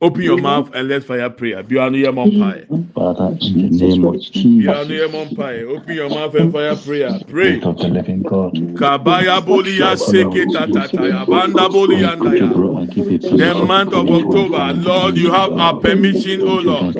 open 0.00 0.22
your 0.22 0.38
mouth 0.38 0.70
and 0.74 0.88
let's 0.88 1.04
fire 1.04 1.28
prayer 1.30 1.62
bi 1.62 1.76
anu 1.76 1.98
yɛ 1.98 2.10
mɔ 2.12 2.24
mpa 2.32 2.94
Father, 2.94 3.36
in 3.40 3.70
the 3.70 3.86
name 3.86 4.04
of 4.04 4.20
Jesus, 4.20 4.68
anu 4.68 4.94
yɛ 4.94 5.08
mɔ 5.08 5.30
mpa 5.36 5.76
open 5.76 5.94
your 5.94 6.08
mouth 6.08 6.34
and 6.34 6.52
fire 6.52 6.76
prayer. 6.76 7.20
Pray. 7.28 7.60
Spirit 7.60 7.64
of 7.64 7.76
the 7.78 7.88
living 7.88 8.22
God, 8.22 8.54
Kabaya 8.54 9.40
bolia 9.44 9.96
seke 9.96 10.46
tatata 10.52 11.08
ya 11.08 11.24
banda 11.26 11.68
boli 11.68 11.96
yanda 11.96 12.34
ya. 12.38 12.52
grow 12.54 12.76
and 12.78 12.90
give 12.94 13.10
it 13.10 13.20
The 13.22 13.54
month 13.66 13.92
of 13.92 14.08
October, 14.10 14.72
Lord, 14.74 15.16
you 15.18 15.30
have 15.30 15.52
our 15.52 15.78
permission, 15.80 16.40
O 16.42 16.56
Lord. 16.56 16.96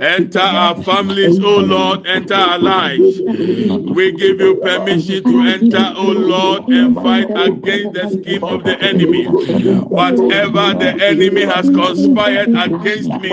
Enter 0.00 0.38
our 0.40 0.80
families, 0.82 1.38
O 1.40 1.58
Lord, 1.58 2.06
enter 2.06 2.34
our 2.34 2.58
lives. 2.58 3.20
We 3.20 4.12
give 4.12 4.40
you 4.40 4.56
permission 4.56 5.24
to 5.24 5.40
enter, 5.40 5.92
O 5.96 6.06
Lord, 6.12 6.68
and 6.68 6.94
fight 6.94 7.30
against 7.30 7.94
the 7.94 8.10
scheme 8.22 8.44
of 8.44 8.64
the 8.64 8.80
enemy. 8.80 9.24
Whatever 9.26 10.74
the 10.78 10.96
enemy 11.02 11.42
has 11.42 11.68
conspired 11.68 12.11
against 12.18 13.10
me, 13.20 13.30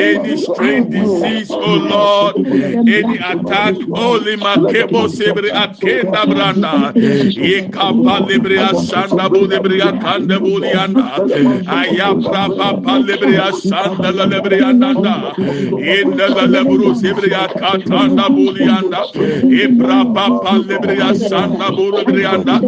any 0.00 0.36
strange 0.36 0.90
disease, 0.90 1.50
O 1.50 1.74
Lord, 1.76 2.36
any 2.36 3.16
attack, 3.18 3.74
Holy 3.94 4.36
Makebo 4.36 5.08
Sebri 5.08 5.50
Akenda 5.50 6.24
Branda, 6.24 6.92
Yekapa 7.34 8.26
Libria 8.28 8.70
Sanda 8.74 9.28
Bulibria 9.28 10.00
Kanda 10.00 10.38
Bulianda, 10.38 11.18
Ayabra 11.64 12.56
Papa 12.56 12.98
Libria 13.02 13.50
Sanda 13.52 14.12
Librianda, 14.12 15.38
in 15.78 16.10
the 16.16 16.28
Lebru 16.52 16.94
Sebria 16.94 17.48
Katanda 17.48 18.28
Bulianda, 18.28 19.12
Ibra 19.42 20.14
Papa 20.14 20.58
Libria 20.58 21.12
Sanda 21.14 21.68
Bulibrianda, 21.70 22.60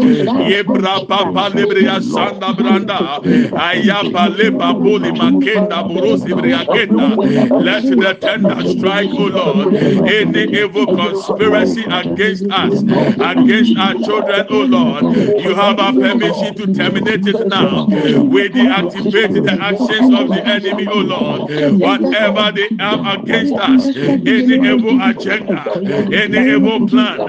Ibra 0.50 1.06
Papa 1.08 1.50
Libria 1.56 2.00
Sanda 2.00 2.52
Branda, 2.54 3.20
Ayapa 3.52 4.28
Leba 4.36 4.72
Buli 4.74 5.12
Makenda 5.14 5.82
Burusi 5.88 6.32
Briakenda, 6.34 7.16
let 7.62 7.82
the 7.84 8.14
tender 8.20 8.68
strike, 8.68 9.10
O 9.10 9.26
Lord, 9.26 9.74
any 9.74 10.42
evil 10.58 10.86
conspiracy 10.86 11.84
against 11.84 12.44
us, 12.50 12.82
against 12.82 13.76
our 13.78 13.94
children, 13.94 14.46
O 14.50 14.60
Lord. 14.62 15.16
You 15.16 15.54
have 15.54 15.78
our 15.78 15.92
permission 15.92 16.54
to 16.56 16.74
terminate 16.74 17.26
it 17.26 17.46
now. 17.48 17.86
We 17.86 18.48
deactivate 18.48 19.44
the 19.44 19.56
actions 19.60 20.14
of 20.18 20.28
the 20.28 20.42
enemy, 20.46 20.86
O 20.86 20.98
Lord. 20.98 21.50
Whatever 21.80 22.52
they 22.52 22.68
have 22.78 23.00
against 23.20 23.54
us, 23.54 23.86
any 23.96 24.54
evil 24.68 24.98
agenda, 25.02 25.64
any 26.12 26.50
evil 26.52 26.88
plan, 26.88 27.20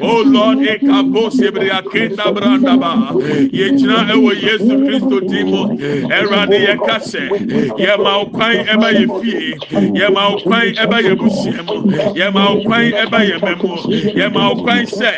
O 0.00 0.22
Lord, 0.26 0.58
ekabo 0.58 1.30
sebriakenda 1.30 2.32
brandaba. 2.34 3.12
Yechina 3.52 4.08
ewo 4.12 4.32
Yesu 4.32 4.78
Christo 4.84 5.20
timo, 5.20 5.68
erade 6.10 6.58
yekase, 6.66 7.27
yema 7.78 8.18
ukwan 8.22 8.56
eba 8.74 8.90
yefie, 8.90 9.56
yema 9.94 10.28
ukwan 10.36 10.68
eba 10.82 11.00
yebusiemu, 11.00 11.92
yema 12.14 12.50
ukwan 12.50 12.92
eba 12.94 13.22
yememu, 13.22 13.78
yema 14.16 14.52
ukwan 14.52 14.86
se, 14.86 15.10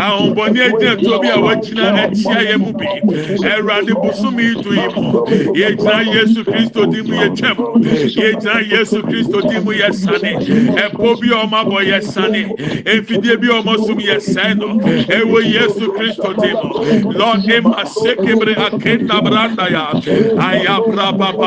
ahomboni 0.00 0.60
egyina 0.60 0.96
tobi 0.96 1.28
a 1.28 1.36
wachina 1.40 2.04
etia 2.04 2.40
yemu 2.50 2.72
bi, 2.72 2.86
erade 3.46 3.94
busumi 3.94 4.42
itu 4.52 4.74
imu, 4.74 5.26
yechina 5.54 6.02
Yesu 6.14 6.44
Christo 6.44 6.86
timo 6.86 7.14
yechem, 7.14 7.56
yechina 8.16 8.60
Yesu 8.78 9.02
Christo 9.02 9.40
timo 9.42 9.72
yesane, 9.72 10.32
epo 10.84 11.16
bi 11.20 11.28
ọma 11.30 11.64
bọ 11.64 11.80
yesane, 11.82 12.48
efidie 12.84 13.36
bi 13.36 13.48
ọma 13.48 13.76
sum 13.86 13.98
yeseno, 14.00 14.80
ewo 15.08 15.40
Yesu 15.40 15.92
Christo 15.92 16.34
timo, 16.34 17.12
Lord 17.12 17.48
ema 17.50 17.84
sekebre 17.86 18.54
akenda 18.56 19.20
branda 19.20 19.66
ya, 19.68 19.92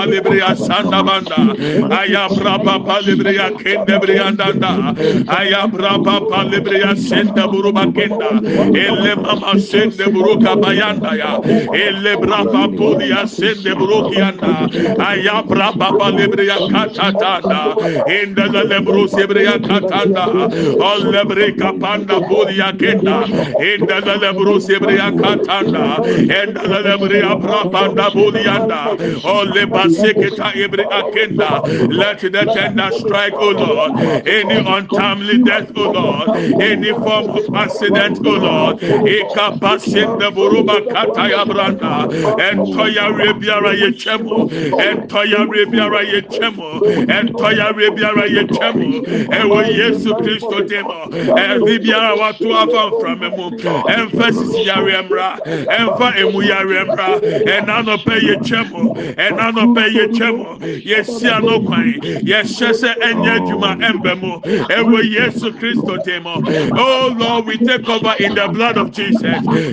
palibria 0.06 0.56
sanda 0.56 1.04
banda. 1.04 1.36
Aya 2.00 2.28
brapa 2.30 2.80
palibria 2.86 3.50
kende 3.58 4.00
briandanda 4.02 4.96
aya 5.28 5.68
brapa 5.68 6.20
palibria 6.30 6.96
senda 6.98 7.48
buruba 7.48 7.86
kenda. 7.94 8.30
Ele 8.76 9.16
mama 9.16 9.60
sende 9.60 10.06
buruka 10.14 10.56
bayanda 10.62 11.18
ya. 11.18 11.40
Ele 11.74 12.16
brapa 12.18 12.68
polia 12.78 13.28
sende 13.28 13.74
burukianda 13.76 14.70
aya 15.00 15.44
brapa 15.44 15.90
palibria 15.98 16.58
katatanda. 16.72 17.76
Enda 18.08 18.64
le 18.70 18.80
brusi 18.82 19.28
bria 19.28 19.58
katanda. 19.60 20.26
Ole 20.90 21.24
breka 21.26 21.80
panda 21.80 22.20
polia 22.22 22.72
kenda. 22.78 23.26
Enda 23.60 24.00
le 24.22 24.34
brusi 24.34 24.80
bria 24.80 25.12
katanda. 25.12 25.98
Enda 26.40 26.84
le 26.86 26.98
bria 26.98 27.36
brapa 27.36 27.72
panda 27.72 28.10
polianda 28.12 28.98
ole 29.26 29.66
bas 29.66 29.95
seketa 30.00 30.52
ebre 30.56 30.84
akenda, 30.90 31.62
let 31.92 32.20
the 32.20 32.30
tender 32.30 32.90
strike, 32.92 33.34
O 33.34 33.50
Lord, 33.52 33.92
any 34.28 34.56
untimely 34.56 35.44
death, 35.44 35.72
O 35.76 35.92
Lord, 35.92 36.30
any 36.62 36.92
form 36.92 37.30
of 37.30 37.56
accident, 37.56 38.20
O 38.26 38.32
Lord, 38.32 38.80
ekapasinda 38.80 40.32
buruba 40.32 40.82
kataya 40.92 41.46
branda, 41.46 42.08
entoya 42.40 43.10
rebiara 43.18 43.74
yechemo, 43.76 44.50
entoya 44.80 45.46
rebiara 45.48 46.02
yechemo, 46.04 46.80
entoya 47.08 47.72
rebiara 47.74 48.26
yechemo, 48.28 49.04
ewo 49.40 49.62
Yesu 49.66 50.14
Kristo 50.16 50.62
demo, 50.68 51.08
evi 51.38 51.80
biara 51.80 52.14
watu 52.16 52.54
afa 52.58 52.88
mframemu, 52.88 53.52
emphasis 53.98 54.56
yare 54.68 55.02
mra, 55.02 55.38
emfa 55.80 56.14
emu 56.20 56.42
yare 56.44 56.84
mra, 56.86 57.22
enanope 57.58 58.14
yechemo, 58.28 58.96
enanope 59.90 60.58
yechemo, 60.58 60.60
yesi 60.84 61.30
ano 61.32 61.60
kwan, 61.62 61.94
yɛhyɛ 62.02 62.70
sɛ 62.74 62.92
ɛnyɛ 63.00 63.32
adwuma 63.40 63.78
ɛmbɛ 63.80 64.20
mu, 64.20 64.40
ewo 64.70 65.02
Yesu 65.04 65.52
Kristo 65.52 65.98
demo. 66.04 66.42
Oh 66.78 67.16
Lord, 67.18 67.46
we 67.46 67.58
take 67.58 67.88
over 67.88 68.14
in 68.20 68.34
the 68.36 68.48
blood 68.48 68.78
of 68.78 68.92
Jesus. 68.92 69.22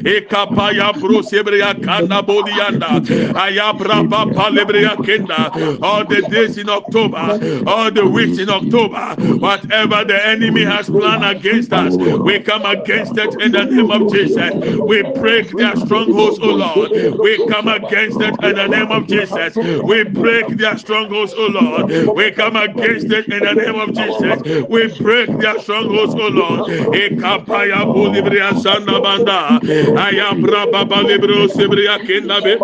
Ekapaya 0.05 0.93
bro 0.99 1.21
sebreya 1.23 1.81
kana 1.83 2.23
bolianda, 2.23 3.01
ayabra 3.35 4.09
papa 4.09 4.51
lebreya 4.51 4.97
kenda. 5.05 5.83
All 5.83 6.05
the 6.05 6.23
days 6.23 6.59
in 6.59 6.69
October, 6.69 7.39
all 7.67 7.91
the 7.91 8.07
weeks 8.07 8.39
in 8.39 8.49
October, 8.51 9.17
whatever 9.39 10.05
the 10.05 10.27
enemy 10.27 10.65
has 10.65 10.89
planned 10.89 11.25
against 11.25 11.73
us, 11.73 11.97
we 11.97 12.39
come 12.41 12.65
against 12.67 13.17
it 13.19 13.35
in 13.41 13.53
the 13.53 13.65
name 13.65 13.91
of 13.91 14.11
Jesus. 14.13 14.53
We 14.87 15.03
break 15.03 15.51
their 15.57 15.77
strongholds, 15.77 16.39
oh 16.43 16.53
Lord. 16.53 16.91
We 17.19 17.37
come 17.49 17.69
against 17.69 18.21
it 18.21 18.43
in 18.43 18.55
the 18.57 18.69
name 18.69 18.91
of 18.93 19.07
Jesus. 19.09 19.57
We 19.57 19.92
break 20.03 20.49
their 20.57 20.77
strongholds, 20.79 21.35
oh 21.37 21.47
Lord. 21.49 21.87
We 22.17 22.31
come 22.31 22.57
against 22.57 23.11
it 23.11 23.29
in 23.31 23.43
the 23.43 23.55
name 23.55 23.77
of 23.77 23.93
Jesus. 23.93 24.41
We 24.69 24.89
break 24.89 25.39
their 25.39 25.59
strongholds, 25.59 26.15
oh 26.17 26.29
Lord. 26.29 26.65
Ekapaya 26.93 27.85
bolibria 27.93 28.55
sanda 28.57 29.01
banda. 29.03 29.61
Ayabra 29.95 30.71
baba 30.71 31.03
libro 31.03 31.47
sebria 31.47 31.99
kenda 32.03 32.43
be. 32.43 32.57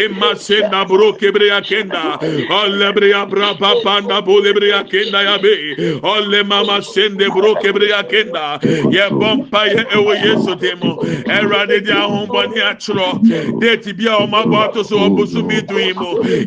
Emasenda 0.00 0.86
bro 0.86 1.12
kebria 1.12 1.60
kenda. 1.66 2.18
Olebria 2.48 3.26
braba 3.28 3.82
panda 3.82 4.22
bolibria 4.22 4.84
kenda 4.88 5.22
ya 5.24 5.38
be. 5.38 5.74
Ole 6.02 6.42
mama 6.44 6.80
sende 6.82 7.30
bro 7.32 7.56
kebria 7.56 8.02
kenda. 8.08 8.60
Ye 8.88 9.10
bompa 9.10 9.66
ye 9.66 9.84
ewo 9.90 10.14
yesu 10.14 10.54
demo. 10.58 10.98
Erade 11.26 11.82
di 11.84 11.90
ahomboni 11.90 12.60
atro. 12.60 13.18
Deti 13.58 13.92
bia 13.96 14.16
o 14.18 14.26
so 14.82 15.10
obusu 15.10 15.44
mi. 15.44 15.56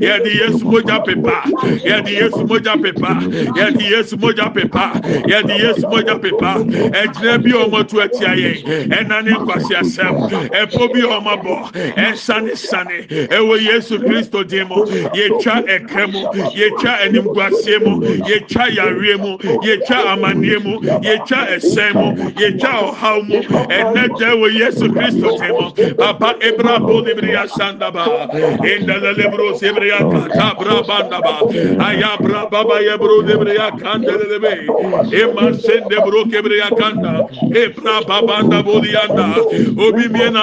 Ye 0.02 0.20
yɛde 0.30 0.54
yesu 0.54 0.66
mogya 0.66 1.00
pepa. 1.06 1.44
Yɛde 1.86 2.10
yesu 2.12 2.46
mogya 2.48 2.76
pepa. 2.82 3.10
Yɛde 3.58 3.82
yesu 3.90 4.18
mogya 4.18 4.54
pepa. 4.54 4.94
Yɛde 5.28 5.60
yesu 5.60 5.88
mogya 5.88 6.20
pepa. 6.22 6.54
Ɛgyina 6.94 7.44
bi 7.44 7.52
a 7.52 7.66
ɔmatu 7.66 8.02
atia 8.04 8.36
yɛn. 8.36 8.90
Ɛna 8.90 9.24
ne 9.24 9.32
nkwaseasɛm. 9.32 10.50
Ɛpo 10.52 10.94
bi 10.94 11.00
a 11.00 11.20
ɔmabɔ. 11.20 11.72
Ɛnsane 11.96 12.58
sane. 12.58 13.08
Ɛwɔ 13.10 13.62
yesu 13.62 14.00
kristo 14.00 14.44
din 14.48 14.68
mu. 14.68 14.86
Yɛtwa 14.86 15.66
ɛkɛ 15.68 16.12
mu. 16.12 16.24
Yɛtwa 16.54 16.92
animguaseɛ 17.06 17.80
mu. 17.86 18.02
Yɛtwa 18.02 18.70
yareɛ 18.76 19.20
mu. 19.20 19.38
Yɛtwa 19.38 19.98
amanneɛ 20.14 20.64
mu. 20.64 20.80
Yɛtwa 20.80 21.48
ɛsɛn 21.56 21.94
mu. 21.96 22.24
Yɛtwa 22.32 22.94
ɔhaw 22.94 23.28
mu. 23.28 23.42
Ɛnɛ 23.42 24.18
gya 24.18 24.30
ɛwɔ 24.36 24.54
yesu 24.54 24.90
kristo 24.90 25.38
din 25.40 25.52
mu. 25.52 25.94
Papa 25.96 26.36
ebra 26.42 26.80
bo 26.80 27.02
libriya 27.02 27.48
sandaba 27.50 28.30
indala 28.64 29.14
bra 30.28 30.84
baba 30.84 32.80
bro 32.98 33.22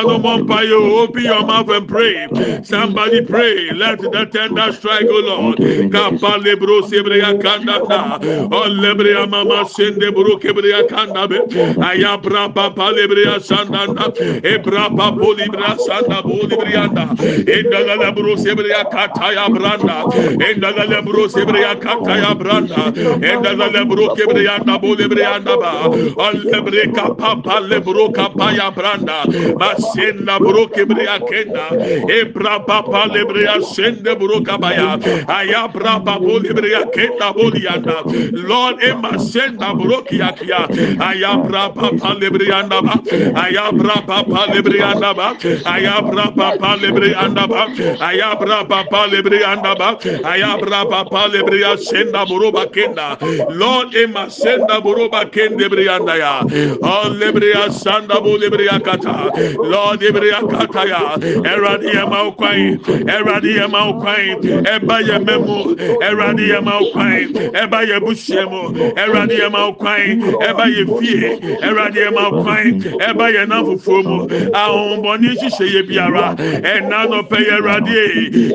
no 0.02 0.18
mompa 0.18 0.62
yo. 0.68 1.00
Open 1.02 1.24
your 1.24 1.44
mouth 1.44 1.68
and 1.68 1.88
pray. 1.88 2.26
Somebody 2.62 3.24
pray. 3.24 3.70
Let 3.72 4.00
the 4.00 4.26
tender 4.32 4.72
strike 4.72 5.06
o 5.08 5.20
lord. 5.20 5.56
Kapa 5.92 6.38
lebro 6.40 6.82
sebiri 6.82 7.22
akanda 7.22 7.86
na. 7.88 8.16
O 8.46 8.68
lebiri 8.68 9.28
mama 9.28 9.64
sende 9.68 10.12
bro 10.12 10.36
kebiri 10.38 10.72
akanda 10.72 11.28
be. 11.28 11.38
Ayabra 11.80 12.52
baba 12.52 12.92
libiri 12.92 13.26
asanda 13.26 13.86
na. 13.94 14.08
Ebra 14.42 14.88
babo 14.94 15.34
libiri 15.34 15.62
asanda 15.62 16.22
bo 16.22 16.34
libiri 16.46 16.76
anda 16.76 17.14
indala 17.46 17.96
lebro 17.96 18.36
sebiri 18.36 18.72
akata 18.72 19.32
ya 19.32 19.48
branda. 19.66 20.04
Enda 20.48 20.70
la 20.76 20.84
lebro 20.84 21.28
sebre 21.28 21.60
ya 21.60 21.74
kata 21.74 22.16
ya 22.16 22.34
branda. 22.34 22.92
Enda 23.22 23.52
la 23.56 23.66
lebro 23.68 24.14
kebre 24.14 24.44
ya 24.44 24.58
nabo 24.58 24.94
lebre 24.94 25.20
ya 25.20 25.38
naba 25.38 25.88
lebre 26.34 26.92
kapa 26.94 27.42
pa 27.42 27.60
lebro 27.60 28.10
kapa 28.12 28.52
ya 28.54 28.70
branda. 28.70 29.24
Masen 29.58 30.24
la 30.24 30.38
bro 30.38 30.66
kebre 30.68 31.04
ya 31.04 31.18
kenda. 31.18 31.66
E 32.08 32.24
bra 32.24 32.58
pa 32.60 32.82
pa 32.82 33.06
lebre 33.06 33.42
ya 33.44 33.60
sende 33.60 34.14
bro 34.18 34.40
kapa 34.40 34.72
ya 34.74 34.98
aya 35.28 35.68
bra 35.68 35.98
pa 36.00 36.18
bo 36.18 36.38
lebre 36.38 36.70
ya 36.70 36.84
kenda 36.94 37.32
bo 37.34 37.50
ya 37.56 37.76
na 37.76 38.02
lord 38.32 38.82
e 38.82 38.92
masen 38.94 39.56
da 39.58 39.74
bro 39.74 40.02
kia 40.02 40.32
kia. 40.32 40.66
Aya 41.00 41.36
bra 41.42 41.68
pa 41.70 41.90
pa 41.98 42.14
lebre 42.14 42.46
ya 42.48 42.62
naba 42.62 43.00
aya 43.34 43.72
bra 43.72 44.00
pa 44.06 44.22
pa 44.24 44.46
lebre 44.52 44.78
ya 44.78 44.94
naba 44.94 45.34
aya 45.66 46.00
bra 46.02 46.30
pa 46.30 46.56
pa 46.58 46.76
lebre 46.76 47.10
ya 47.10 47.28
naba 47.28 47.66
aya 48.00 48.34
bra 48.36 48.64
pa 48.64 48.84
pa 48.90 49.06
lebre 49.06 49.40
ya 49.40 49.55
anda 49.56 49.74
ba 49.74 49.96
ayabra 50.24 50.84
baba 50.88 51.28
libiri 51.28 51.64
asenda 51.64 52.24
bro 52.26 52.52
bakenda 52.52 53.16
lord 53.50 53.94
ema 53.94 54.30
senda 54.30 54.80
bro 54.80 55.08
bakende 55.08 55.58
libiri 55.64 55.88
anda 55.88 56.16
ya 56.16 56.40
oh 56.82 57.08
libiri 57.08 57.52
asanda 57.54 58.20
bo 58.20 58.36
libiri 58.36 58.68
akata 58.68 59.32
lord 59.58 60.00
libiri 60.00 60.30
akata 60.32 60.84
ya. 60.88 61.16
Eradi 61.52 61.88
ema 61.88 62.22
ukwan 62.28 62.78
eradi 63.08 63.56
ema 63.56 63.88
ukwan 63.90 64.44
eba 64.74 65.00
ye 65.00 65.18
memu 65.18 65.76
eradi 66.00 66.50
ema 66.50 66.80
ukwan 66.80 67.36
eba 67.62 67.82
ye 67.82 68.00
bushemu 68.00 68.62
eradi 68.96 69.34
ema 69.46 69.68
ukwan 69.68 70.22
eba 70.48 70.66
ye 70.66 70.84
fie. 70.98 71.38
Eradi 71.62 72.00
ema 72.00 72.28
ukwan 72.28 72.82
eba 73.08 73.28
ye 73.30 73.46
na 73.46 73.64
fufuo 73.64 74.02
mu 74.02 74.16
ahombɔni 74.52 75.28
hyehyɛ 75.40 75.66
yɛ 75.74 75.82
biara. 75.88 76.34
Ɛna 76.36 77.08
no 77.10 77.22
pɛ 77.22 77.38
yɛ 77.48 77.56
eradi 77.58 77.96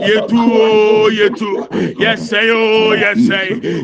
yetu 0.07 0.39
o 0.91 1.09
yɛtu 1.09 1.49
yɛsɛe 1.99 2.51
o 2.51 2.61
oh, 2.61 2.95
yɛsɛe 2.95 3.41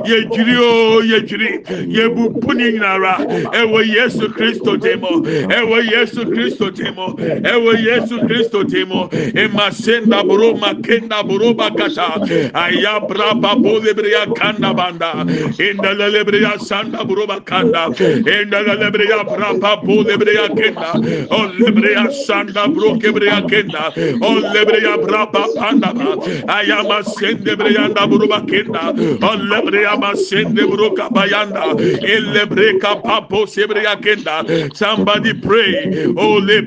yɛdwiri 0.09 0.55
o 0.57 0.69
oh, 0.69 1.01
yɛdwiri 1.01 1.51
yɛbubu 1.95 2.53
ne 2.55 2.71
nyinara. 2.71 3.15
Ɛwɔ 3.51 3.79
yesu 3.95 4.27
kristo 4.33 4.77
de 4.77 4.95
mu 4.97 5.21
ɛwɔ 5.23 5.77
yesu 5.91 6.25
kristo 6.25 6.69
de 6.75 6.91
mu 6.91 7.07
ɛwɔ 7.17 7.71
yesu 7.85 8.19
kristo 8.27 8.63
de 8.67 8.85
mu 8.85 9.07
emasenda 9.35 10.23
boroma 10.23 10.73
kenda 10.83 11.23
boroba 11.23 11.69
kasha 11.75 12.19
ayabra 12.53 13.33
babo 13.41 13.79
lebreya 13.79 14.25
kanda 14.35 14.73
banda. 14.73 15.11
Inda 15.57 15.93
lebreya 15.95 16.59
sanda 16.59 17.03
boroba 17.07 17.39
kanda. 17.45 17.87
Inda 17.89 18.59
lebreya 18.63 19.23
brapa 19.27 19.81
bo 19.83 20.03
lebreya 20.03 20.47
kenda. 20.55 20.91
O 21.31 21.47
lebreya 21.59 22.11
sanda 22.25 22.67
bro 22.73 22.95
kebreya 22.99 23.41
kenda. 23.49 23.91
O 24.21 24.41
lebreya 24.53 24.97
brapa 25.05 25.45
panda 25.55 25.93
ba 26.97 27.03
sende 27.03 27.55
briya 27.55 27.87
nda 27.89 28.07
boro 28.07 28.27
bakenda 28.27 28.89
o 29.21 29.35
lebriya 29.35 29.97
masende 29.97 30.65
boro 30.67 30.91
kabayanda 30.91 31.63
elebreka 32.01 33.01
papo 33.03 33.45
sebriya 33.45 33.95
kenda. 34.01 34.43
Somebody 34.75 35.33
pray. 35.33 35.85
Le 36.47 36.61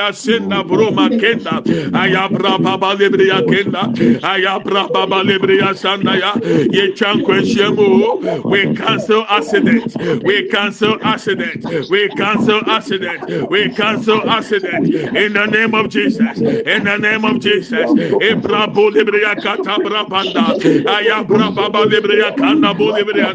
asenda 0.00 0.66
bro 0.66 0.90
makenda 0.90 1.62
ayabra 1.92 2.62
baba 2.62 2.94
lebriya 2.96 3.42
kenda. 3.46 3.92
Ayabra 4.22 4.92
baba 4.92 5.22
lebriya 5.22 5.74
sanda 5.74 6.16
ya. 6.18 6.34
Ye 6.72 6.92
we 8.44 8.74
cancel 8.74 9.24
accident. 9.28 9.96
We 10.24 10.48
cancel 10.48 10.96
accident. 11.02 11.64
We 11.90 12.08
cancel 12.08 12.60
accident. 12.66 13.50
We 13.50 13.70
cancel 13.70 14.30
accident. 14.30 14.88
In 15.16 15.32
the 15.34 15.46
name 15.46 15.74
of 15.74 15.88
Jesus. 15.88 16.38
In 16.38 16.84
the 16.84 16.96
name 16.98 17.24
of 17.24 17.40
Jesus. 17.40 17.90
Ebra 18.22 18.72
bo 18.72 18.90
kata 18.92 19.02
brabanda 19.04 19.41
katabra 19.42 20.08
banda. 20.08 20.54
Aya 20.96 21.24
braba 21.24 21.68
balebreya 21.68 22.36
kana 22.36 22.72
bolebreya 22.74 23.32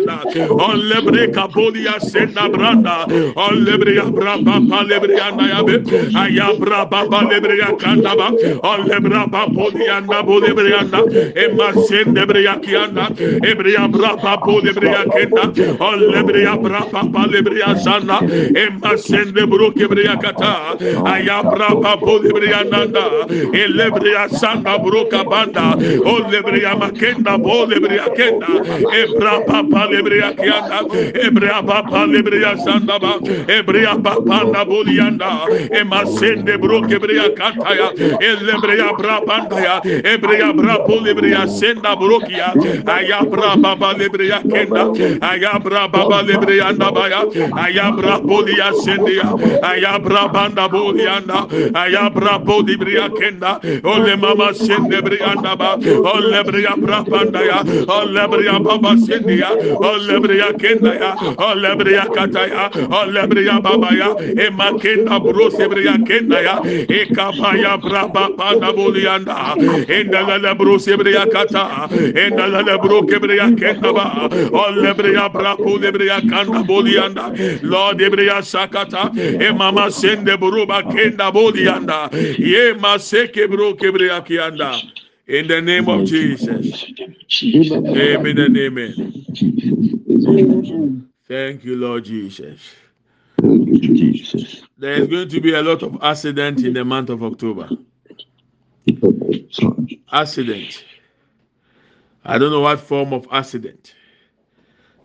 on 0.51 0.79
lebre 0.89 1.27
kapolia 1.33 1.99
senda 1.99 2.47
branda. 2.49 3.03
On 3.35 3.65
lebreya 3.65 4.05
braba 4.11 4.59
balebreya 4.69 5.31
nayabe 5.37 5.75
aya 6.15 6.47
braba 6.57 7.07
balebreya 7.11 7.77
kana 7.79 8.15
ba. 8.15 8.27
On 8.63 8.87
lebra 8.87 9.25
bapolia 9.29 9.99
na 10.07 10.23
bolebreya 10.23 10.81
na 10.91 10.99
ema 11.43 11.73
sendebreya 11.87 12.55
kiana 12.63 13.09
ebreya 13.43 13.87
braba 13.91 14.37
bolebreya 14.39 15.03
kenda. 15.13 15.45
On 15.81 15.99
lebreya 15.99 16.55
braba 16.63 17.01
balebreya 17.11 17.77
sana 17.79 18.19
ema 18.55 18.95
sendebro 18.97 19.71
kebreya 19.73 20.15
kata. 20.21 20.77
Aya 21.05 21.43
braba 21.43 21.97
bolebreya 21.99 22.63
nanda. 22.69 23.27
Elebreya 23.27 24.29
sanda 24.29 24.77
broka 24.79 25.23
banda. 25.23 25.75
olebria 25.95 26.75
makenda 26.75 27.37
bolebria 27.37 28.09
kenda. 28.15 28.61
Ebra 28.91 29.41
papa 29.45 29.87
lebria 29.91 30.33
kianda. 30.33 30.83
Ebra 31.13 31.63
papa 31.65 32.05
lebria 32.07 32.55
sandaba 32.57 33.19
ebria 33.47 33.95
papa 34.01 34.45
na 34.51 34.65
bolianda 34.65 35.47
emasende 35.71 36.57
brokebria 36.57 37.29
kataya 37.35 37.91
elebria 38.19 38.93
bra 38.97 39.21
bandaya 39.21 39.81
ebria 40.03 40.53
bra 40.53 40.79
bolebria 40.79 41.47
senda 41.47 41.95
brokia 41.95 42.55
aya 42.87 43.25
bra 43.25 43.55
baba 43.57 43.93
lebria 43.93 44.41
kenda. 44.49 44.91
Aya 45.21 45.59
bra 45.59 45.87
baba 45.87 46.23
lebria 46.23 46.65
andabaya 46.71 47.21
aya 47.55 47.91
bra 47.91 48.19
bolia 48.19 48.71
sendia 48.73 49.35
aya 49.63 49.99
bra 49.99 50.27
banda 50.27 50.67
bolianda 50.69 51.47
aya 51.75 52.09
bra 52.09 52.39
bolibria 52.39 53.09
kenda. 53.09 53.59
Ole 53.83 54.15
mama 54.17 54.53
sende 54.53 55.01
brianda 55.01 55.55
ba. 55.57 55.76
olebriya 56.13 56.73
brapandaya 56.77 57.59
olebriya 57.87 58.59
baba 58.63 58.93
sindiya 58.97 59.49
olebriya 59.89 60.53
kendaya 60.59 61.11
olebriya 61.37 62.05
kataya 62.15 62.69
olebriya 63.01 63.61
babaya 63.63 64.09
emakenda 64.45 65.19
brosebriya 65.19 65.95
kendaya 66.07 66.55
ekabaya 66.89 67.77
braba 67.77 68.29
panda 68.37 68.73
bolianda 68.73 69.55
endalala 69.87 70.55
brosebriya 70.57 71.25
kata 71.31 71.87
endalala 72.23 72.77
brokebriya 72.81 73.47
kendaba 73.59 74.29
olebriya 74.51 75.29
brapo 75.31 75.77
lebriya 75.77 76.21
kanda 76.29 76.63
bolianda 76.63 77.25
lord 77.63 78.01
ebriya 78.01 78.41
sakata 78.41 79.11
emama 79.47 79.91
sende 79.91 80.37
buruba 80.37 80.83
kenda 80.83 81.31
bolianda 81.31 82.09
ye 82.37 82.73
maseke 82.73 83.47
brokebriya 83.47 84.21
kianda. 84.25 84.71
In 85.27 85.47
the 85.47 85.61
name 85.61 85.89
of 85.89 86.05
Jesus. 86.05 86.85
Amen 87.43 88.37
and 88.37 88.57
amen. 88.57 89.13
Thank 91.27 91.65
you 91.65 91.75
lord 91.75 92.05
Jesus. 92.05 92.59
Jesus. 93.41 94.63
there 94.77 94.93
is 94.93 95.07
going 95.07 95.29
to 95.29 95.41
be 95.41 95.53
a 95.53 95.61
lot 95.61 95.83
of 95.83 95.97
accident 96.01 96.63
in 96.63 96.73
the 96.73 96.83
month 96.83 97.09
of 97.09 97.23
October. 97.23 97.69
Accident. 100.11 100.83
I 102.23 102.37
don't 102.37 102.51
know 102.51 102.61
what 102.61 102.79
form 102.79 103.13
of 103.13 103.27
accident, 103.31 103.93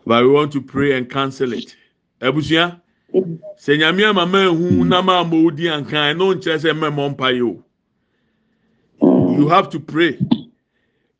but 0.05 0.23
we 0.23 0.29
want 0.29 0.51
to 0.53 0.61
pray 0.61 0.97
and 0.97 1.09
cancel 1.09 1.53
it. 1.53 1.75
Ebusua, 2.21 2.81
sɛ 3.13 3.77
nyame 3.77 4.05
ama 4.09 4.25
ma 4.25 4.37
ehu 4.45 4.85
na 4.87 5.01
ma 5.01 5.19
ama 5.19 5.35
odi 5.35 5.63
ankan 5.63 6.17
no 6.17 6.33
nkyerɛ 6.33 6.59
sɛ 6.59 6.71
mmɛmɔ 6.73 7.15
mpa 7.15 7.33
yi 7.35 7.41
o. 7.41 7.63
You 9.37 9.49
have 9.49 9.69
to 9.71 9.79
pray. 9.79 10.19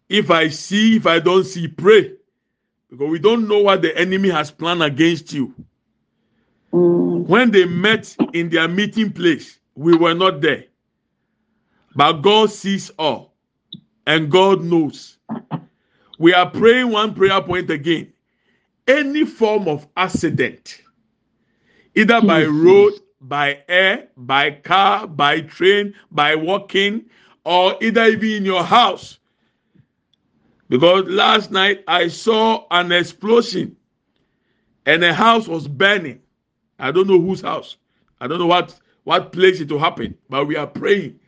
if 0.10 0.32
I 0.32 0.50
see, 0.50 0.98
if 0.98 1.08
I 1.08 1.20
don't 1.20 1.46
see, 1.46 1.68
pray. 1.68 2.14
Because 2.90 3.10
we 3.10 3.20
don't 3.20 3.48
know 3.48 3.60
what 3.62 3.82
the 3.82 3.98
enemy 3.98 4.30
has 4.30 4.52
planned 4.52 4.84
against 4.84 5.34
you. 5.34 5.54
Mm. 6.74 7.28
When 7.28 7.52
they 7.52 7.66
met 7.66 8.16
in 8.34 8.50
their 8.50 8.68
meeting 8.68 9.12
place, 9.12 9.60
we 9.76 9.96
were 9.98 10.16
not 10.16 10.42
there. 10.42 10.66
But 11.96 12.22
God 12.22 12.52
sees 12.52 12.92
all, 13.00 13.34
and 14.08 14.32
God 14.32 14.64
knows. 14.64 15.18
We 16.20 16.34
are 16.34 16.50
praying 16.50 16.92
one 16.92 17.16
prayer 17.16 17.42
point 17.42 17.70
again. 17.72 18.14
Any 18.88 19.26
form 19.26 19.68
of 19.68 19.88
accident, 19.98 20.82
either 21.96 22.22
by 22.22 22.46
road, 22.46 22.94
by 23.22 23.60
air, 23.70 24.10
by 24.18 24.52
car, 24.52 25.08
by 25.08 25.42
train, 25.42 25.96
by 26.12 26.36
walking, 26.36 27.06
or 27.46 27.76
either 27.82 28.06
even 28.06 28.30
in 28.32 28.46
your 28.46 28.64
house. 28.64 29.20
Because 30.70 31.06
last 31.06 31.52
night 31.52 31.84
I 31.88 32.08
saw 32.08 32.66
an 32.72 32.92
explosion 32.92 33.76
and 34.86 35.04
a 35.04 35.14
house 35.14 35.48
was 35.48 35.68
burning. 35.68 36.20
I 36.80 36.92
don't 36.92 37.08
know 37.08 37.20
whose 37.20 37.42
house. 37.42 37.78
I 38.20 38.28
don't 38.28 38.40
know 38.40 38.48
what 38.48 38.80
what 39.04 39.32
place 39.34 39.60
it 39.60 39.70
will 39.70 39.80
happen, 39.80 40.18
but 40.30 40.48
we 40.48 40.56
are 40.56 40.68
praying. 40.68 41.20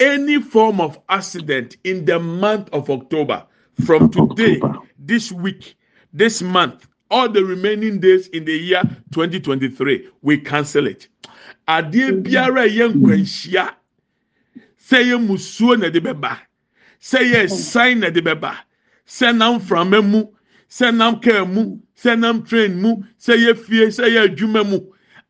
Any 0.00 0.40
form 0.40 0.80
of 0.80 0.98
accident 1.08 1.76
in 1.84 2.06
the 2.06 2.18
month 2.18 2.70
of 2.72 2.88
October, 2.90 3.46
from 3.84 4.10
today, 4.10 4.60
this 4.98 5.30
week, 5.30 5.76
this 6.12 6.42
month, 6.42 6.86
all 7.10 7.28
the 7.28 7.44
remaining 7.44 8.00
days 8.00 8.28
in 8.28 8.44
the 8.44 8.52
year 8.52 8.82
2023, 9.12 10.08
we 10.22 10.38
cancel 10.38 10.86
it. 10.86 11.08
Adeɛ 11.68 12.22
biara 12.22 12.64
a 12.64 12.68
ɛyɛ 12.68 12.92
nkwanhyia, 12.94 13.74
sɛ 14.92 14.98
ɛyɛ 15.04 15.16
musuo 15.26 15.76
na 15.78 15.86
ɛde 15.88 16.00
bɛba. 16.00 16.38
Sɛ 17.00 17.18
ɛyɛ 17.24 17.40
mm. 17.42 17.52
ɛsan 17.52 17.98
na 17.98 18.06
ɛde 18.10 18.20
bɛba. 18.22 18.52
Sɛ 19.06 19.36
nam 19.36 19.60
frama 19.60 20.02
mu 20.02 20.24
sɛ 20.68 20.94
nam 20.94 21.18
kaa 21.20 21.44
mu 21.44 21.78
sɛ 21.96 22.18
nam 22.18 22.42
train 22.44 22.80
mu 22.80 23.02
sɛ 23.18 23.36
ɛyɛ 23.36 23.58
fie 23.58 23.86
sɛ 23.88 24.04
ɛyɛ 24.08 24.20
adwuma 24.28 24.64
mu. 24.68 24.78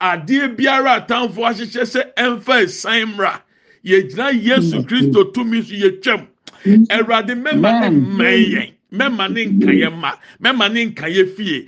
Adeɛ 0.01 0.57
biara 0.57 1.07
atamfoɔ 1.07 1.47
ahyehyɛ 1.51 1.85
sɛ 1.95 2.03
ɛmfa 2.17 2.55
ɛsan 2.67 3.15
mmra 3.15 3.41
yɛgyina 3.85 4.33
yesu 4.43 4.77
mm. 4.83 4.87
kristo 4.89 5.33
tumi 5.33 5.63
so 5.63 5.75
yɛtwam. 5.75 6.27
Mm. 6.65 6.87
Awurade 6.91 7.35
mɛma 7.43 7.81
ne 7.81 7.89
mmɛn 7.91 8.51
yɛn. 8.53 8.73
Mɛma 8.93 9.33
ne 9.33 9.47
nka 9.47 9.73
yɛ 9.73 9.91
ma, 10.01 10.13
mɛma 10.43 10.73
ne 10.73 10.87
nka 10.87 11.07
yɛ 11.09 11.37
fie. 11.37 11.67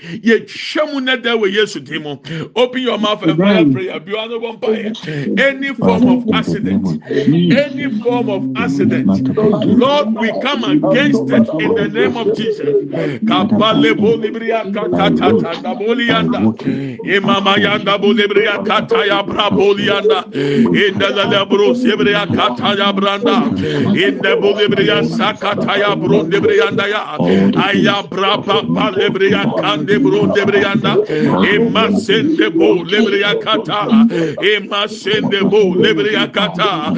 Mu 0.92 1.00
na 1.00 1.16
da 1.16 1.36
wɔ 1.36 1.50
Yesu 1.52 1.80
din 1.80 2.02
mu. 2.02 2.16
Open 2.56 2.82
your 2.82 2.98
mouth 2.98 3.22
and 3.22 3.42
pray 3.42 3.64
prayer. 3.64 4.00
Bi 4.00 4.12
wa 4.14 4.26
no 4.26 4.40
bɔ 4.40 4.60
mpaeɛ. 4.60 4.94
Any 5.38 5.74
form 5.74 6.08
of 6.08 6.26
accident, 6.32 6.88
any 7.50 7.90
form 7.90 8.28
of 8.30 8.48
accident, 8.56 9.22
Lord, 9.64 10.08
we 10.16 10.32
come 10.32 10.64
against 10.64 11.30
it 11.30 11.50
in 11.58 11.74
the 11.74 11.88
name 11.88 12.16
of 12.16 12.32
Jesus. 12.32 12.76
Kapale 13.24 13.94
bolibria 13.94 14.66
katata 14.72 15.60
da 15.62 15.74
bolianda. 15.74 16.50
Imama 17.04 17.56
yanda 17.58 17.98
bolibria 17.98 18.62
kataya 18.64 19.26
bra 19.26 19.50
bolianda. 19.50 20.28
Inda 20.72 21.14
la 21.14 21.24
la 21.24 21.44
bro 21.44 21.72
sebria 21.74 22.26
kataya 22.32 22.92
branda. 22.94 23.52
Inda 23.94 24.36
bolibria 24.40 25.02
sakataya 25.02 25.98
bro 26.00 26.24
debrianda 26.24 26.88
ya. 26.88 27.13
ayabraba 27.18 28.62
palebria 28.74 29.44
kande 29.60 29.98
bro 30.02 30.26
debrianda 30.34 30.96
emasende 31.52 32.50
bo 32.52 32.82
lebria 32.84 33.34
kata 33.40 34.06
emasende 34.42 35.40
bo 35.50 35.74
lebria 35.74 36.26
kata 36.32 36.92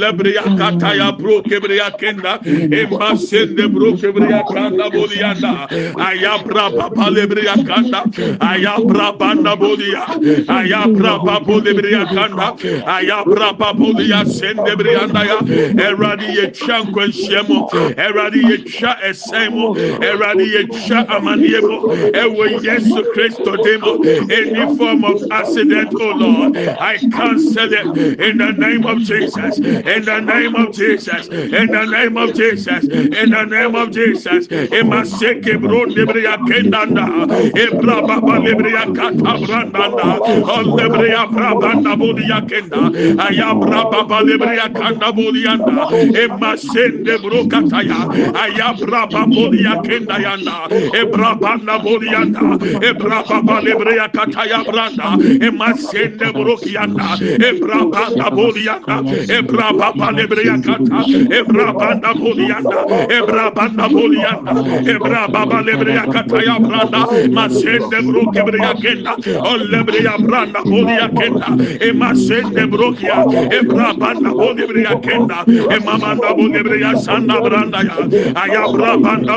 lebria 0.00 0.42
kata 0.58 0.94
ya. 0.96 1.12
Bro 1.12 1.42
kebria 1.42 1.90
kenda 1.98 2.38
emasende 2.42 3.68
bro 3.72 3.92
kebria 3.92 4.42
kanda 4.48 4.90
bolianda 4.90 5.68
ayabraba 5.96 6.90
palebria 6.90 7.54
kanda 7.66 8.02
ayabraba 8.40 9.34
na 9.40 9.54
bolia 9.54 10.06
ayabraba 10.48 11.40
bolebria 11.44 12.06
kanda 12.06 12.56
ayabraba 12.86 13.72
bolia 13.76 14.24
sende 14.26 14.74
brianda 14.76 15.24
ya 15.24 15.38
eradi 15.86 16.36
ye 16.36 16.46
twa 16.50 16.78
nkwanhyia 16.84 17.42
mu. 17.48 17.68
Eradi 17.96 18.42
ye 18.50 18.56
twa 18.58 18.96
ɛsɛn 19.08 19.51
Eradi 20.00 20.46
ye 20.52 20.66
cha 20.68 21.04
amaniemo. 21.08 21.86
Ewe 22.14 22.58
Yesu 22.62 23.04
Christo 23.12 23.56
demo. 23.56 24.00
Any 24.30 24.66
form 24.76 25.04
of 25.04 25.22
accident, 25.30 25.94
oh 25.96 26.12
Lord, 26.16 26.56
I 26.56 26.98
cancel 27.10 27.72
it 27.72 28.20
in 28.20 28.38
the 28.38 28.52
name 28.52 28.86
of 28.86 29.02
Jesus. 29.02 29.58
In 29.58 30.04
the 30.04 30.20
name 30.20 30.56
of 30.56 30.72
Jesus. 30.72 31.28
In 31.28 31.70
the 31.70 31.84
name 31.86 32.16
of 32.16 32.34
Jesus. 32.34 32.88
In 32.88 33.30
the 33.30 33.44
name 33.44 33.74
of 33.74 33.90
Jesus. 33.92 34.48
Emaseke 34.48 35.60
bro 35.60 35.86
debria 35.86 36.36
kendanda. 36.46 37.26
Ebra 37.54 38.06
baba 38.06 38.38
lebria 38.40 38.86
kata 38.94 39.38
brandanda. 39.38 40.20
O 40.46 40.66
lebria 40.78 41.26
brabanda 41.32 41.96
bodia 41.96 42.40
kenda. 42.48 42.90
Ayabra 43.18 43.90
baba 43.90 44.22
lebria 44.22 44.68
kanda 44.74 45.12
bodianda. 45.12 45.88
Emasende 46.12 47.20
bro 47.22 47.44
kataya. 47.46 48.08
Ayabra 48.34 49.10
baba 49.10 49.41
bolia 49.42 49.74
kenda 49.82 50.16
yanda 50.18 50.56
ebra 51.00 51.34
banda 51.40 51.78
bolianda 51.78 52.40
ebra 52.88 53.22
baba 53.28 53.60
lebreya 53.60 54.08
kataya 54.08 54.64
branda 54.64 55.08
emasende 55.46 56.28
brokianda 56.32 57.08
ebra 57.48 57.80
banda 57.92 58.30
bolianda 58.30 58.96
ebra 59.38 59.72
baba 59.78 60.08
lebreya 60.12 60.56
kata 60.66 61.00
ebra 61.38 61.72
banda 61.78 62.14
bolianda 62.14 62.78
ebra 63.18 63.50
banda 63.56 63.88
bolianda 63.88 64.52
ebra 64.94 65.22
baba 65.28 65.58
lebreya 65.62 66.04
kataya 66.14 66.56
branda 66.60 67.00
masende 67.36 67.98
brokebreya 68.06 68.72
kenda 68.82 69.12
olebreya 69.50 70.14
branda 70.18 70.60
bolia 70.64 71.08
kenda 71.18 71.48
emasende 71.88 72.66
brokia 72.70 73.16
ebra 73.58 73.94
banda 73.94 74.30
bolebreya 74.30 74.94
kenda 75.04 75.44
emamanda 75.76 76.34
bolebreya 76.34 76.96
sanda 76.96 77.40
branda 77.40 77.78
ya 77.88 77.96
ayabra 78.42 78.96
banda 78.98 79.31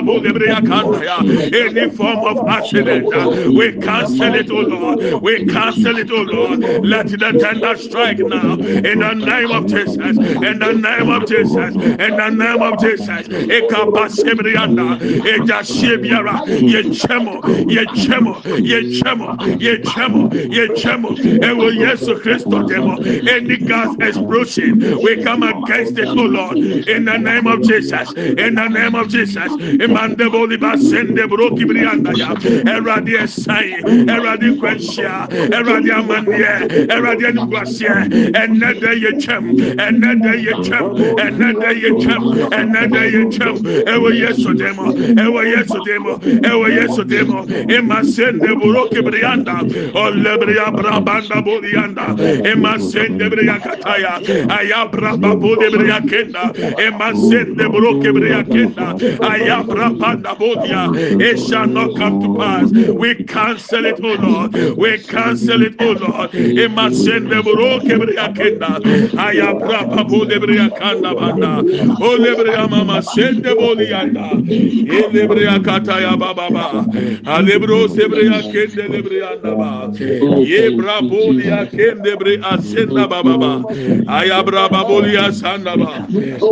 Any 1.53 1.89
form 1.89 2.23
of 2.25 2.43
accident, 2.47 3.13
uh, 3.13 3.29
we 3.53 3.71
cancel 3.73 4.35
it, 4.35 4.51
oh 4.51 4.63
Lord. 4.65 4.99
We 5.21 5.39
cancel 5.45 5.97
it, 5.97 6.11
oh 6.11 6.21
Lord. 6.23 6.59
Let 6.83 7.07
the 7.07 7.17
tender 7.39 7.75
strike 7.77 8.19
now. 8.19 8.55
In 8.55 8.99
the 8.99 9.13
name 9.15 9.45
of 9.45 9.45
Jesus. 9.47 9.97
In 9.99 10.15
the 10.15 10.15
name 10.17 10.41
of 10.43 10.55
Jesus. 10.57 11.77
In 11.97 12.05
the 12.05 12.31
name 12.31 12.61
of 12.61 12.77
Jesus. 12.79 13.27
Ekabasebrianda. 13.47 14.99
Ejashebiara. 15.23 16.41
Yechemo. 16.61 17.41
Yechemo. 17.67 18.35
Yechemo. 18.63 19.21
Yechemo. 19.53 20.29
Yechemo. 20.31 21.11
Ewo 21.41 21.71
Yesu 21.71 22.15
Christo 22.21 22.63
demo. 22.63 22.99
Any 23.25 23.57
gas 23.57 23.95
explosion, 23.99 24.79
we 25.01 25.17
come 25.17 25.43
against 25.43 25.97
it, 25.97 26.09
oh 26.15 26.25
Lord. 26.25 26.57
In 26.87 27.05
the 27.05 27.13
name 27.15 27.47
of 27.47 27.61
Jesus. 27.61 28.13
In 28.37 28.55
the 28.55 28.67
name 28.69 28.95
of 28.95 29.09
Jesus. 29.09 29.55
Imande 29.79 30.29
boliba 30.29 30.77
sende 30.77 31.27
broki 31.27 31.65
brianda 31.65 32.11
ya. 32.15 32.29
Eradi 32.75 33.15
esai. 33.15 33.75
Eradi 34.07 34.51
kwenshia. 34.59 35.27
Eradi 35.51 35.91
amanie. 35.91 36.87
Eradi 36.89 37.25
anukwasye. 37.25 37.89
Enede 38.43 38.91
yechem. 39.03 39.45
Enede 39.87 40.33
yechem. 40.45 40.85
Enede 41.17 41.69
yechem. 41.83 42.23
Enede 42.51 43.03
yechem. 43.15 43.55
Ewo 43.87 44.09
Yesu 44.09 44.53
demo. 44.53 44.93
Ewo 44.93 45.43
Yesu 45.43 45.79
demo. 45.85 46.19
Ewo 46.43 46.67
Yesu 46.69 47.03
demo. 47.03 47.45
Ima 47.69 48.03
sende 48.03 48.47
broki 48.55 49.01
brianda. 49.01 49.59
Olebria 49.93 50.71
brabanda 50.71 51.41
bolianda. 51.41 52.15
Ima 52.51 52.79
sende 52.79 53.29
bria 53.29 53.59
kataya. 53.59 54.19
Ayabra 54.49 55.17
babu 55.17 55.55
de 55.57 55.69
bria 55.69 55.99
kenda. 56.01 56.51
Ima 56.87 57.13
sende 57.15 57.65
broki 57.69 58.11
bria 58.13 58.43
kenda. 58.43 58.95
Ayabra 59.21 59.33
banda 59.35 59.63
bodia. 59.63 59.64
It 61.19 61.39
shall 61.39 61.67
not 61.67 61.95
come 61.95 62.19
to 62.19 62.29
pass. 62.29 62.71
We 62.71 63.15
cancel 63.25 63.85
it, 63.85 63.99
oh 64.03 64.15
Lord. 64.15 64.53
We 64.77 64.97
cancel 64.99 65.61
it, 65.63 65.75
oh 65.79 65.91
Lord. 65.93 66.31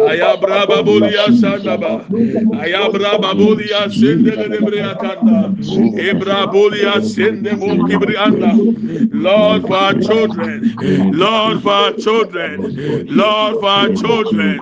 Ayabra 0.09 0.67
babolia 0.67 1.25
sanda 1.31 1.75
ba. 1.79 2.05
Ayabra 2.63 3.02
Rababulia 3.03 3.89
sende 3.91 4.31
de 4.31 4.59
Briatanda, 4.59 5.53
Ibrabulia 6.09 7.01
sende 7.03 7.51
Mokibrianda. 7.51 8.53
Lord 9.13 9.67
for 9.67 9.75
our 9.75 9.93
children, 9.93 10.73
Lord 11.13 11.61
for 11.61 11.69
our 11.69 11.93
children, 11.93 13.05
Lord 13.09 13.59
for 13.59 13.67
our 13.67 13.89
children, 13.93 14.59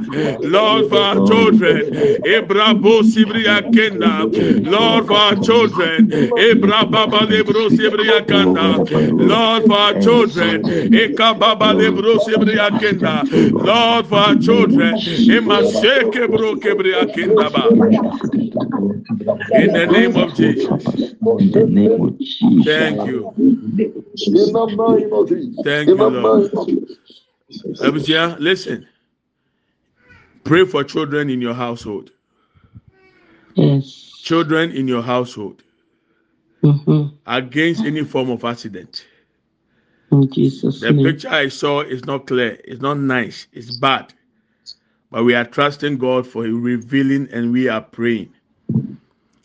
Lord 0.52 0.90
for 0.90 0.98
our 0.98 1.26
children, 1.26 1.92
Ibrabu 2.26 3.02
Sibria 3.04 3.62
Lord 4.66 5.08
for 5.08 5.14
our 5.14 5.36
children, 5.36 6.08
Ibrababa 6.10 7.22
Lebro 7.30 7.70
Sibria 7.70 8.20
Lord 9.28 9.66
for 9.66 9.74
our 9.74 9.94
children, 10.02 10.64
Ekababa 10.64 11.74
Lebro 11.74 12.18
Sibria 12.20 12.70
Lord 13.64 14.08
for 14.08 14.16
our 14.18 14.36
children, 14.36 14.96
Imaseke 14.96 16.28
Bro 16.30 16.56
Kebria 16.56 17.06
Kenda. 17.14 17.52
In 18.34 19.74
the 19.74 19.88
name 19.88 20.16
of 20.18 20.34
Jesus. 20.36 21.16
In 21.40 21.52
the 21.52 21.66
name 21.68 22.02
of 22.02 22.20
Jesus. 22.20 22.66
Thank 22.66 23.06
you. 23.06 23.34
In 23.38 24.34
the 24.34 24.68
name 24.78 25.14
of 25.14 25.30
Jesus. 25.30 25.64
Thank 25.64 25.96
you, 25.96 25.96
the 25.98 26.10
Lord. 26.10 26.44
name. 26.68 26.88
Abusia, 27.80 28.38
listen. 28.40 28.88
Pray 30.44 30.66
for 30.66 30.84
children 30.84 31.30
in 31.30 31.42
your 31.42 31.54
household. 31.54 32.12
Yes. 33.56 34.12
Children 34.24 34.72
in 34.72 34.88
your 34.88 35.04
household 35.04 35.64
Mm-hmm. 36.64 37.16
against 37.26 37.84
any 37.86 38.04
form 38.06 38.30
of 38.32 38.44
accident. 38.46 39.06
In 40.12 40.32
Jesus' 40.32 40.82
The 40.82 40.90
name. 40.90 41.06
picture 41.06 41.30
I 41.30 41.50
saw 41.50 41.82
is 41.82 42.06
not 42.06 42.28
clear. 42.28 42.60
It's 42.66 42.82
not 42.82 43.00
nice. 43.00 43.48
It's 43.54 43.72
bad. 43.72 44.14
But 45.12 45.26
we 45.26 45.36
are 45.36 45.46
trusting 45.46 45.98
God 46.00 46.28
for 46.28 46.44
revealing 46.44 47.30
and 47.34 47.52
we 47.52 47.70
are 47.70 47.82
praying. 47.82 48.34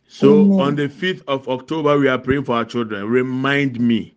So 0.09 0.53
Amen. 0.53 0.59
on 0.59 0.77
the 0.77 0.89
5th 0.89 1.23
of 1.29 1.49
October, 1.49 1.99
we 1.99 2.09
are 2.09 2.19
praying 2.19 2.45
for 2.45 2.57
our 2.57 2.65
children. 2.65 3.07
Remind 3.09 3.81
me. 3.81 4.15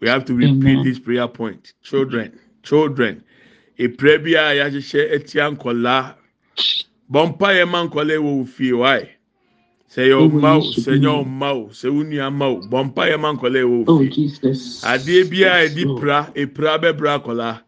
We 0.00 0.08
have 0.08 0.24
to 0.26 0.34
repeat 0.34 0.76
Amen. 0.76 0.84
this 0.84 0.98
prayer 0.98 1.28
point. 1.28 1.72
Children, 1.82 2.38
children. 2.62 3.24
A 3.78 3.88
prayer 3.88 4.18
bi 4.20 4.30
a 4.30 4.54
yɛahyehyɛ 4.56 5.14
atia 5.14 5.56
nkɔlaa. 5.56 6.14
Mpa 7.10 7.48
yɛ 7.54 7.68
ma 7.70 7.86
nkɔlaa 7.86 8.18
wɔ 8.18 8.38
wo 8.38 8.44
fie. 8.44 8.72
Why? 8.72 9.10
Sɛ 9.90 10.08
yɛ 10.08 10.16
ɔma 10.30 10.58
o, 10.60 10.72
sɛ 10.72 10.98
nyɛ 11.00 11.24
ɔma 11.24 11.50
o, 11.54 11.66
sɛ 11.68 11.90
wo 11.94 12.02
nua 12.04 12.30
ma 12.32 12.46
o, 12.48 12.60
bɔ 12.62 12.92
yɛ 13.10 13.20
ma 13.20 13.32
nkɔlaa 13.34 13.64
wɔ 13.64 13.88
Oh, 13.88 13.98
fie. 13.98 14.10
Jesus. 14.10 14.82
Adeɛ 14.82 15.30
biara 15.30 15.64
a 15.64 15.68
yɛde 15.68 15.76
Yes, 15.76 15.84
Lord. 15.84 16.00
pra, 16.00 16.32
epra 16.34 16.78
bɛbra 16.80 17.20
akɔlaa. 17.22 17.62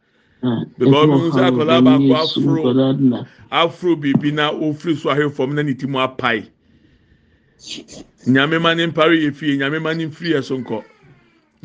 Because 0.79 1.09
sɛ 1.35 1.40
ɔhaw 1.42 1.48
akwadaa 1.51 1.83
baako 2.09 3.01
na 3.01 3.24
aforo 3.51 3.96
biribi 3.96 4.33
na 4.33 4.51
ofiri 4.53 4.96
so 4.96 5.11
ahwɛ 5.11 5.33
fam 5.33 5.55
na 5.55 5.62
ne 5.62 5.74
ti 5.74 5.87
mu 5.87 5.98
apae. 5.98 6.46
Nyame 8.27 8.61
ma 8.61 8.74
ne 8.74 8.87
mpare 8.87 9.16
yɛ 9.18 9.35
fie 9.35 9.57
nyame 9.59 9.83
ma 9.83 9.92
ne 9.94 10.07
mfiri 10.07 10.35
yɛ 10.35 10.44
so 10.44 10.57
nkɔ. 10.59 10.85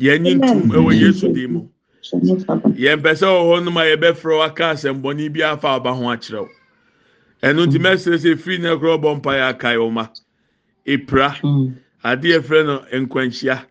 Yɛnyi 0.00 0.34
ntum 0.40 0.70
ɛwɔ 0.72 1.00
yesu 1.00 1.32
din 1.32 1.52
mu. 1.52 1.68
Yɛn 2.02 3.00
mpɛ 3.00 3.12
sɛ 3.14 3.26
wɔ 3.30 3.42
hɔ 3.60 3.64
nom 3.64 3.76
a 3.76 3.80
yɛbɛfrɛ 3.82 4.38
waka 4.38 4.64
asɛmbɔni 4.72 5.32
bi 5.32 5.42
afa 5.42 5.68
aba 5.68 5.92
ho 5.94 6.02
akyerɛw 6.04 6.48
ɛno 7.42 7.66
nti 7.66 7.78
mɛsrɛ 7.78 8.16
sɛ 8.18 8.38
firi 8.38 8.58
na 8.60 8.74
korɔ 8.76 8.98
bɔ 9.00 9.16
mpa 9.18 9.32
yɛ 9.38 9.50
akae 9.54 9.76
wɔ 9.76 9.92
ma. 9.92 10.08
Epira 10.86 11.36
Mm. 11.42 11.74
adeɛ 12.04 12.40
frɛ 12.42 12.66
no 12.66 12.84
nkwanhyia. 13.06 13.66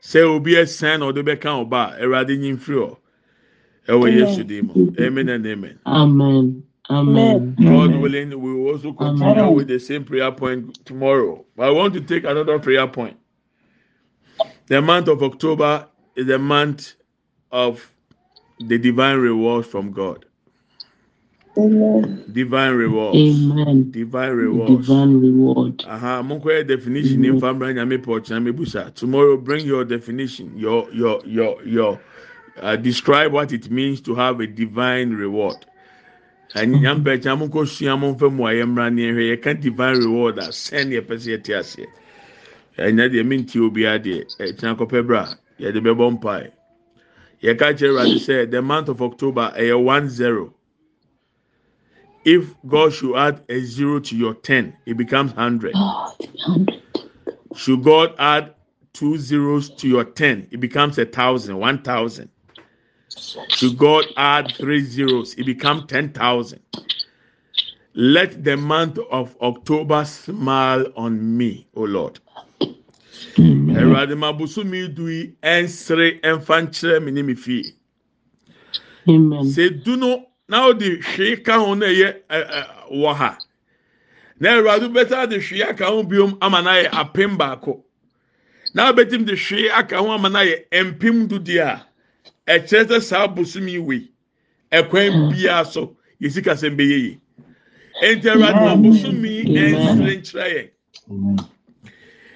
Sɛ 0.00 0.22
obi 0.24 0.52
ɛsɛn 0.54 1.00
na 1.00 1.06
ɔde 1.12 1.22
bɛka 1.22 1.50
ɔba 1.68 1.98
a 1.98 2.02
awurade 2.02 2.38
nyi 2.38 2.52
mfiri 2.56 2.78
hɔ. 2.80 2.96
Ɛwɔ 3.88 4.12
yesu 4.12 4.44
din 4.46 4.66
mu 4.66 4.92
amen 5.00 5.28
and 5.28 5.46
amen. 5.46 5.78
Amen. 5.86 6.62
Amen. 6.90 7.54
God 7.58 7.94
willing, 7.96 8.30
we 8.40 8.52
will 8.54 8.72
also 8.72 8.92
continue 8.92 9.30
Amen. 9.32 9.54
with 9.54 9.68
the 9.68 9.78
same 9.78 10.04
prayer 10.04 10.30
point 10.32 10.84
tomorrow. 10.84 11.44
But 11.56 11.68
I 11.68 11.70
want 11.70 11.94
to 11.94 12.00
take 12.00 12.24
another 12.24 12.58
prayer 12.58 12.86
point. 12.86 13.16
The 14.66 14.82
month 14.82 15.08
of 15.08 15.22
October 15.22 15.86
is 16.16 16.26
the 16.26 16.38
month 16.38 16.94
of 17.50 17.88
the 18.58 18.78
divine 18.78 19.18
rewards 19.18 19.68
from 19.68 19.92
God. 19.92 20.26
Amen. 21.56 22.24
Divine 22.32 22.72
rewards. 22.72 23.18
Amen. 23.18 23.90
Divine 23.90 24.32
rewards. 24.32 24.86
Divine 24.86 25.20
reward. 25.20 25.84
Aha, 25.86 26.22
mo 26.22 26.38
nkɔ 26.40 26.44
yɛ 26.44 26.66
definition 26.68 27.24
in 27.24 27.38
family 27.40 27.74
nyame 27.74 27.98
pɔ 27.98 28.20
ɔkyina 28.20 28.42
mebusa. 28.42 28.94
Tomorrow 28.94 29.36
bring 29.36 29.66
your 29.66 29.84
definition, 29.84 30.52
your 30.56 30.90
your 30.92 31.20
your 31.26 31.62
your 31.64 32.00
uh, 32.60 32.76
describe 32.76 33.32
what 33.32 33.52
it 33.52 33.70
means 33.70 34.00
to 34.02 34.14
have 34.14 34.40
a 34.40 34.46
divine 34.46 35.10
reward. 35.10 35.66
Anyam 36.54 37.02
pɛ 37.02 37.22
kyɛn 37.22 37.38
mo 37.38 37.46
nkɔ 37.48 37.66
sua 37.66 37.96
mo 37.96 38.14
nfɛ 38.14 38.32
mu 38.32 38.46
a 38.46 38.52
mmra 38.52 38.92
ne 38.92 39.02
yɛhwɛ 39.02 39.36
yɛka 39.36 39.60
divine 39.60 39.98
reward 39.98 40.38
a 40.38 40.48
sɛn 40.48 40.90
yɛ 40.92 41.00
pɛ 41.00 41.14
sɛ 41.16 41.38
yɛte 41.38 41.58
aseɛ. 41.58 41.86
Ɛnyɛ 42.78 43.04
eh, 43.04 43.08
deɛ 43.08 43.26
mi 43.26 43.36
nti 43.38 43.60
obi 43.60 43.82
adeɛ 43.82 44.26
ɛkyɛn 44.38 44.76
akɔpɛ 44.76 45.06
bra 45.06 45.28
yɛde 45.58 45.80
bɛbɔ 45.80 46.18
mpae. 46.20 46.50
Yɛka 47.42 47.72
kyerɛ 47.78 47.90
Awurade 47.90 48.16
sɛ 48.16 48.50
the 48.50 48.60
month 48.60 48.88
of 48.88 49.00
October 49.00 49.52
eh, 49.56 49.62
ɛyɛ 49.62 49.82
one 49.82 50.08
zero. 50.08 50.52
If 52.24 52.54
God 52.68 52.92
should 52.92 53.16
add 53.16 53.42
a 53.48 53.60
zero 53.60 53.98
to 53.98 54.16
your 54.16 54.34
ten, 54.34 54.76
it 54.86 54.96
becomes 54.96 55.32
hundred. 55.32 55.72
God, 55.72 56.14
hundred. 56.44 56.82
Should 57.54 57.82
God 57.82 58.14
add 58.18 58.54
two 58.92 59.16
zeros 59.18 59.70
to 59.70 59.88
your 59.88 60.04
10, 60.04 60.48
it 60.50 60.60
becomes 60.60 60.98
a 60.98 61.06
thousand, 61.06 61.58
one 61.58 61.82
thousand. 61.82 62.28
Should 63.48 63.76
God 63.78 64.06
add 64.16 64.52
three 64.56 64.80
zeros, 64.82 65.34
it 65.34 65.44
becomes 65.44 65.84
10,000. 65.86 66.60
Let 67.94 68.42
the 68.42 68.56
month 68.56 68.98
of 69.10 69.36
October 69.42 70.04
smile 70.04 70.86
on 70.96 71.36
me, 71.36 71.66
O 71.74 71.82
Lord. 71.82 72.20
Amen. 73.38 73.76
Awurade 73.76 74.16
ma 74.16 74.32
bosomi 74.32 74.94
du 74.94 75.08
yi 75.08 75.32
ɛnsere 75.42 76.20
ɛmfa 76.22 76.66
nkyerɛ 76.66 77.02
me 77.04 77.10
ne 77.10 77.22
me 77.22 77.34
fie. 77.34 77.74
Amen. 79.08 79.44
Sɛ 79.44 79.82
du 79.84 79.96
no 79.96 80.26
na 80.48 80.68
ɔde 80.72 81.02
hwee 81.02 81.42
ka 81.44 81.58
ho 81.58 81.74
na 81.74 81.86
ɛyɛ 81.86 82.14
ɛ 82.30 82.50
ɛ 82.50 82.66
wɔ 82.92 83.14
ha. 83.14 83.38
Na 84.40 84.56
Awurade 84.58 84.92
bɛta 84.92 85.28
de 85.28 85.38
hwee 85.38 85.62
aka 85.62 85.86
ho 85.86 86.02
biom 86.02 86.36
ama 86.40 86.62
na 86.62 86.70
yɛ 86.82 86.90
apem 86.90 87.36
baako. 87.36 87.82
Na 88.74 88.92
abɛtim 88.92 89.24
de 89.26 89.34
hwee 89.34 89.70
aka 89.70 89.98
ho 89.98 90.10
ama 90.10 90.28
na 90.28 90.40
yɛ 90.40 90.64
mpem 90.72 91.28
du 91.28 91.38
deɛ 91.38 91.60
a 91.60 91.86
ɛkyerɛ 92.46 92.88
sɛ 92.88 93.02
saa 93.02 93.26
bosomi 93.26 93.78
wei 93.78 94.08
ɛkwan 94.72 95.30
biara 95.32 95.64
so 95.66 95.96
yɛsi 96.20 96.78
yie. 96.78 97.18
Enti 98.02 98.24
Awurade 98.30 98.60
ma 98.66 98.74
bosomi 98.76 99.44
ɛnsere 99.46 100.12
nkyerɛ 100.18 100.46
yɛn. 100.54 100.68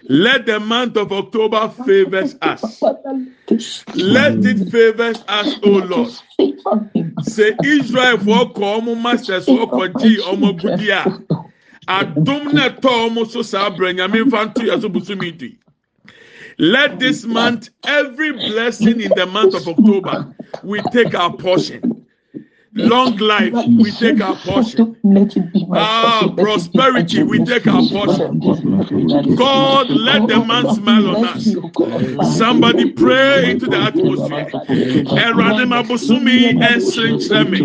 Let 0.08 0.46
the 0.46 0.60
month 0.60 0.96
of 0.96 1.12
October 1.12 1.68
favors 1.84 2.36
us. 2.40 2.80
Let 3.94 4.36
it 4.44 4.70
favors 4.70 5.24
us, 5.26 5.56
O 5.64 5.70
Lord. 5.70 6.12
Sɛ 7.26 7.56
Israel 7.64 8.18
fɔ 8.18 8.52
kɔ 8.54 8.80
ɔmo 8.80 9.00
masters 9.00 9.46
fɔ 9.46 9.68
kɔ 9.70 9.92
gyi 10.00 10.16
ɔmo 10.18 10.52
agudi 10.56 10.90
a, 10.90 11.02
adum 11.88 12.52
na 12.52 12.68
ɛtɔ 12.68 13.08
ɔmo 13.08 13.26
so 13.28 13.42
saa 13.42 13.68
abirɛ 13.70 13.96
nyame 13.96 14.24
nfa 14.24 14.46
nto 14.52 14.62
yɛ 14.62 14.80
so 14.80 14.88
busumi 14.88 15.36
di. 15.36 15.58
Let 16.58 16.98
this 16.98 17.24
month, 17.24 17.68
every 17.86 18.32
blessing 18.32 19.00
in 19.00 19.12
the 19.14 19.26
month 19.26 19.54
of 19.54 19.68
October, 19.68 20.34
we 20.62 20.80
take 20.92 21.14
our 21.14 21.36
portion. 21.36 22.05
Long 22.76 23.16
life, 23.16 23.52
we 23.54 23.90
take 23.90 24.20
our 24.20 24.36
portion. 24.36 24.96
Ah, 25.72 26.32
prosperity, 26.36 27.22
we 27.22 27.42
take 27.44 27.66
our 27.66 27.82
portion. 27.88 28.38
God, 29.34 29.88
let 29.90 30.28
the 30.28 30.44
man 30.46 30.68
smile 30.74 31.16
on 31.16 31.24
us. 31.24 32.36
Somebody 32.36 32.90
pray 32.92 33.50
into 33.52 33.66
the 33.66 33.78
atmosphere. 33.78 34.46
Eradima 35.24 35.82
busumi 35.84 36.52
ensrin 36.60 37.16
chemi. 37.18 37.60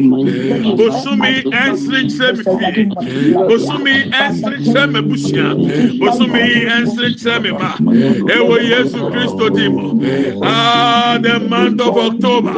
Busumi 0.78 1.44
ensrin 1.52 2.08
chemi 2.08 2.44
fie. 2.44 2.86
Busumi 3.50 4.12
ensrin 4.14 4.64
chemi 4.64 5.02
bushia. 5.10 5.56
Busumi 6.00 6.66
ensrin 6.72 7.16
chemi 7.22 7.52
ma. 7.52 7.76
Ewo 8.32 8.58
Yesu 8.60 9.12
Christo 9.12 9.50
dimo. 9.50 10.40
Ah, 10.42 11.20
the 11.22 11.40
month 11.40 11.82
of 11.82 11.98
October. 11.98 12.54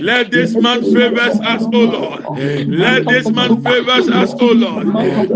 Let 0.00 0.30
this 0.30 0.54
month 0.56 0.92
favors 0.92 1.40
us, 1.40 1.64
O 1.72 1.85
Lord. 1.86 2.28
Let 2.68 3.08
this 3.08 3.30
man 3.32 3.62
favors 3.62 4.08
us, 4.08 4.34
O 4.40 4.46
Lord. 4.52 4.88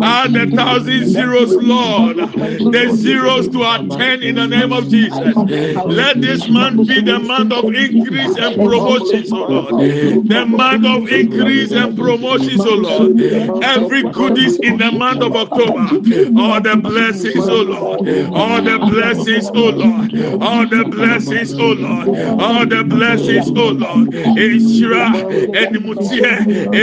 Add 0.03 0.35
the 0.35 0.47
thousand 0.55 1.07
zeros, 1.07 1.57
Lord. 1.57 2.17
The 2.17 2.89
zeros 2.91 3.49
to 3.49 3.63
our 3.63 3.85
ten 3.89 4.23
in 4.23 4.37
the 4.37 4.47
name 4.47 4.73
of 4.73 4.89
Jesus. 4.89 5.45
Let 5.87 6.21
this 6.21 6.49
month 6.49 6.87
be 6.87 7.01
the 7.01 7.19
month 7.19 7.53
of 7.53 7.69
increase 7.75 8.37
and 8.37 8.63
promotions, 8.63 9.33
O 9.33 9.45
Lord. 9.45 9.77
The 10.25 10.45
month 10.47 10.85
of 10.87 11.09
increase 11.09 11.73
and 11.73 11.97
promotions, 11.97 12.65
O 12.67 12.75
Lord. 12.75 13.15
Every 13.63 14.03
goodies 14.05 14.59
in 14.59 14.77
the 14.79 14.91
month 14.93 15.23
of 15.23 15.35
October. 15.37 16.01
All 16.37 16.61
the 16.61 16.77
blessings, 16.77 17.49
O 17.49 17.63
Lord. 17.63 18.03
All 18.35 18.63
the 18.63 18.79
blessings, 18.79 19.51
O 19.55 19.71
Lord. 19.71 20.13
All 20.41 20.67
the 20.67 20.85
blessings, 20.85 21.55
O 21.59 21.73
Lord. 21.73 22.11
All 22.39 22.67
the 22.67 22.85
blessings, 22.85 23.51
O 23.57 23.69
Lord. 23.71 24.11
Eshira, 24.37 25.27
Edimutie, 25.53 26.21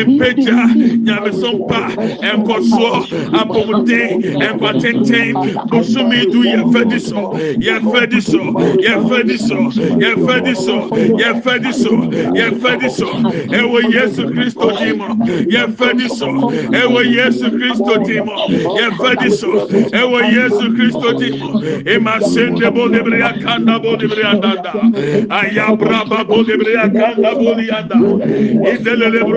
mpagya 0.08 0.58
nyamesom 1.06 1.58
pa 1.70 1.82
nkɔsoɔ 2.38 2.98
abɔmden 3.40 4.10
nkɔtenten 4.54 5.34
bosomi 5.70 6.20
du 6.32 6.40
yɛfɛdi 6.44 7.00
so 7.00 7.22
yɛfɛdi 7.68 8.20
so 8.22 8.42
yɛfɛdi 8.86 9.38
so 9.38 9.58
yɛfɛdi 10.02 10.54
so 10.56 10.76
yɛfɛdi 11.22 11.72
so 11.74 11.92
yɛfɛdi 12.40 12.90
so 12.90 13.08
ɛwɔ 13.58 13.80
yesu 13.94 14.24
kristo 14.34 14.68
di 14.80 14.94
mu 14.94 15.08
so 16.10 16.28
ɛwɔ 16.72 17.02
yesu 17.16 17.48
kristo 17.58 17.94
di 18.06 18.20
mu 18.22 18.36
so 19.32 19.50
ɛwɔ 20.00 20.20
yesu 20.36 20.66
kristo 20.76 21.10
di 21.20 21.30
mu 21.38 21.48
ema 21.86 22.12
akanda 22.18 22.72
bo 22.72 22.88
akanda 22.88 23.80
bo 26.28 26.44
debere 26.44 26.76
andanda 26.78 27.32
idelele 28.72 29.22
bro. 29.28 29.37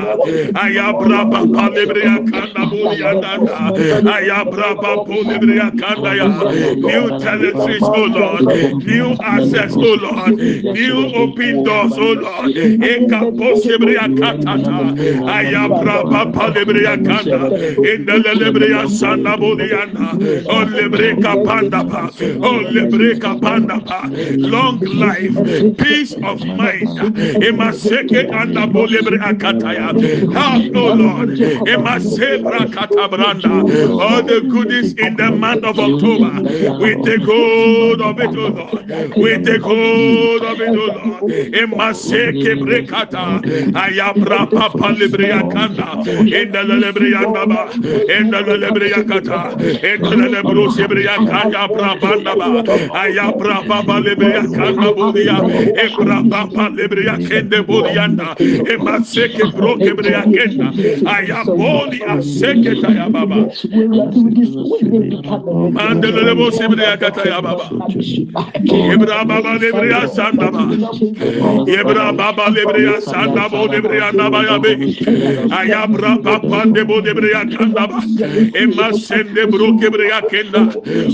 ayabra 0.63 1.21
papa 1.31 1.63
lebria 1.75 2.15
kanda 2.31 2.63
bulia 2.71 3.11
danda 3.21 3.59
ayabra 4.15 4.75
papa 4.81 5.15
lebria 5.29 5.67
kanda 5.79 6.11
ya 6.15 6.27
new 6.75 7.05
territories 7.19 7.81
oh 7.83 8.05
lord. 8.05 8.45
New 8.85 9.15
access 9.21 9.73
oh 9.75 9.95
lord. 10.01 10.37
New 10.37 10.97
open 11.15 11.63
doors 11.63 11.93
oh 11.97 12.13
lord. 12.13 12.51
Ekapos 12.55 13.65
lebria 13.65 14.07
katata. 14.19 14.77
Ayabra 15.27 16.03
papa 16.09 16.51
lebria 16.55 16.95
kanda. 16.97 17.39
Indele 17.91 18.33
lebria 18.41 18.87
sana 18.89 19.37
bulia 19.37 19.85
na 19.93 20.13
oh 20.49 20.65
lebreka 20.65 21.33
panda 21.45 21.83
pa. 21.83 22.09
Oh 22.43 22.59
lebreka 22.71 23.39
panda 23.41 23.79
pa. 23.81 24.07
Long 24.37 24.79
life 24.79 25.35
peace 25.77 26.13
of 26.23 26.39
mind. 26.45 27.15
Emaseke 27.43 28.29
anda 28.31 28.67
bulia 28.67 29.01
akataya 29.01 29.90
Help, 30.31 30.75
O 30.75 30.89
Lord. 30.91 31.29
All 33.99 34.23
the 34.23 34.41
goodies 34.49 34.93
in 34.93 35.15
the 35.17 35.31
month 35.31 35.63
of 35.63 35.79
October. 35.79 36.41
We 36.79 36.95
take 37.01 37.23
hold 37.23 38.01
of 38.01 38.19
it, 38.19 38.35
O 38.35 38.47
Lord. 38.47 38.85
We 39.15 39.37
take 39.39 39.61
hold 39.61 40.43
of 40.43 40.61
it, 40.61 40.75
O 40.75 40.85
Lord. 40.87 41.25
Emaseke 41.53 42.55
brekata. 42.59 43.41
Ayabra 43.73 44.47
papa 44.53 44.93
lebrea 44.93 45.43
kanda. 45.49 45.97
Enda 46.31 46.63
lebrea 46.63 47.25
ndaba. 47.27 47.69
Enda 48.09 48.41
lebrea 48.41 49.03
kata. 49.07 49.55
Enda 49.83 50.15
lebro 50.29 50.69
sebrea 50.69 51.19
kanda 51.25 51.67
brabanda 51.67 52.35
ba. 52.37 52.63
Ayabra 52.93 53.63
papa 53.67 53.99
lebrea 54.01 54.47
kanda 54.53 54.93
budia. 54.93 55.45
Ebra 55.75 56.23
papa 56.29 56.69
lebrea 56.69 57.17
kende 57.27 57.61
budianda. 57.63 58.35
Emaseke 58.65 59.51
bro 59.53 59.77
kebreya 59.83 60.21
keta 60.33 60.67
ayaboli 61.15 61.99
aseketa 62.13 62.89
ya 62.99 63.09
baba 63.09 63.37
mandelele 65.75 66.33
bo 66.37 66.51
sebreya 66.51 66.97
kata 66.97 67.23
ya 67.29 67.41
baba 67.41 67.65
yebra 68.63 69.25
baba 69.25 69.51
lebreya 69.61 70.07
sanda 70.15 70.51
ba 70.51 70.63
yebra 71.67 72.13
baba 72.13 72.45
lebreya 72.55 73.01
sanda 73.01 73.49
bo 73.51 73.67
lebreya 73.67 74.11
naba 74.13 74.43
ya 74.49 74.57
be 74.59 74.73
ayabra 75.59 76.17
papa 76.23 76.65
de 76.73 76.83
bo 76.85 77.01
lebreya 77.01 77.41
kanda 77.57 77.87
ba 77.87 77.99
emma 78.61 78.93
sende 78.93 79.45
bro 79.51 79.73
kebreya 79.79 80.21
kenda 80.31 80.61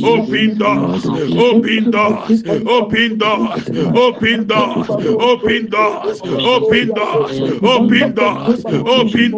open 0.03 0.58
doors 0.58 1.06
open 1.47 1.91
doors 1.91 2.43
open 2.77 3.17
doors 3.17 3.63
open 3.95 4.47
doors 4.47 4.89
open 5.30 5.67
doors 5.69 6.21
open 6.53 6.88
doors 6.93 7.34
open 7.63 8.13
doors 8.13 8.57
Oh 8.86 9.02
open 9.02 9.32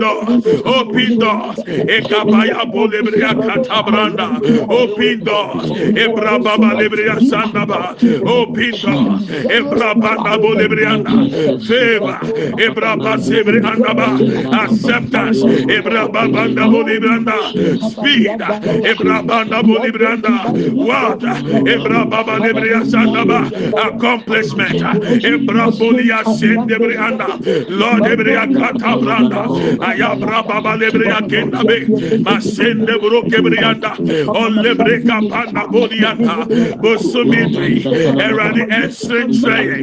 Oh 0.65 0.79
open 0.81 1.17
doors. 1.17 1.63
Ekabaya 1.87 2.65
bolebria 2.71 3.35
katabranda, 3.35 4.41
Oh 4.69 4.83
open 4.91 5.23
doors. 5.23 5.71
Ebrababa 5.95 6.73
lebria 6.77 7.19
sandaba, 7.21 7.95
oh, 8.25 8.43
open 8.43 8.79
doors. 8.81 9.27
Ebrabanda 9.49 10.39
bolebrianda, 10.39 11.27
favor. 11.59 12.19
Ebraba 12.57 13.17
sebriandaba, 13.19 14.21
acceptance. 14.51 15.43
Ebrababanda 15.67 16.69
bolebrianda, 16.69 17.53
speed. 17.79 18.39
Ebrabanda 18.83 19.63
bolebrianda, 19.63 20.47
water. 20.73 21.41
Ebrababa 21.65 22.37
lebria 22.39 22.83
sandaba, 22.83 23.51
accomplishment. 23.75 24.79
Ebrabolia 25.23 26.23
sendebrianda, 26.25 27.39
Lord 27.69 28.05
ebria 28.05 28.47
katabra 28.51 29.08
branda. 29.09 29.41
Aya 29.87 30.15
braba 30.15 30.61
balebre 30.61 31.07
akenda 31.11 31.63
be. 31.65 31.85
Masende 32.25 32.93
bro 33.01 33.21
kebrianda 33.23 33.91
olle 34.27 34.75
breka 34.75 35.17
panda 35.29 35.63
bodiata 35.71 36.45
bosumitri 36.81 37.83
eradi 38.27 38.63
esren 38.81 39.31
traye 39.41 39.77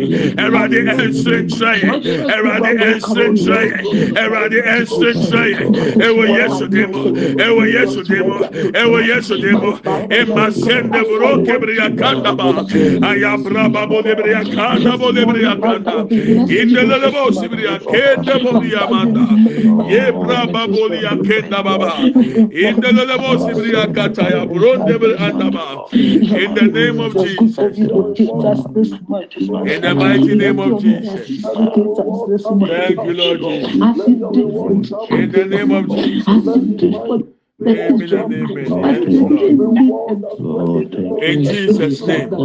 eradi 0.44 0.80
esren 1.04 1.48
traye 1.48 1.90
eradi 2.36 2.72
esren 2.90 3.34
traye 3.44 3.78
eradi 4.24 4.60
esren 4.76 5.18
traye 5.28 5.56
ewe 6.06 6.26
yesu 6.38 6.68
demo. 6.68 7.02
Ewe 7.46 7.64
yesu 7.72 8.02
demo. 8.04 8.38
Ewe 8.74 9.06
yesu 9.06 9.36
demo. 9.42 9.78
E 10.10 10.24
masende 10.24 11.00
bro 11.10 11.42
kebriakanda 11.44 12.32
ba. 12.36 12.48
Aya 13.08 13.36
braba 13.38 13.86
bodebre 13.86 14.34
akanda 14.34 14.96
bodebre 14.96 15.46
akanda 15.46 16.06
indelelebo 16.60 17.32
sibriakende 17.32 18.34
bodia 18.42 18.86
manda 18.90 19.15
bo 19.16 19.34
yamanda 19.34 19.84
ye 19.90 20.12
braba 20.12 20.68
bo 20.68 20.76
akenda 21.06 21.62
baba. 21.64 22.12
Indelele 22.50 23.18
bo 23.18 23.38
sibri 23.38 23.76
akata 23.76 24.30
ya 24.30 24.46
bronde 24.46 24.98
andaba 25.18 25.88
in 26.34 26.54
the 26.54 26.68
name 26.68 27.00
of 27.00 27.16
Jesus. 27.16 27.78
In 29.64 29.80
the 29.82 29.94
mighty 29.94 30.34
name 30.34 30.60
of 30.60 30.76
Jesus. 30.78 31.30
Thank 32.66 33.02
you 33.02 33.12
Lord 33.14 33.42
Jesus. 33.42 33.88
In 35.10 35.30
the 35.32 35.44
name 35.44 35.72
of 35.72 35.88
Jesus 35.88 37.35
In 37.64 37.98
Jesus' 41.42 42.06
name. 42.06 42.36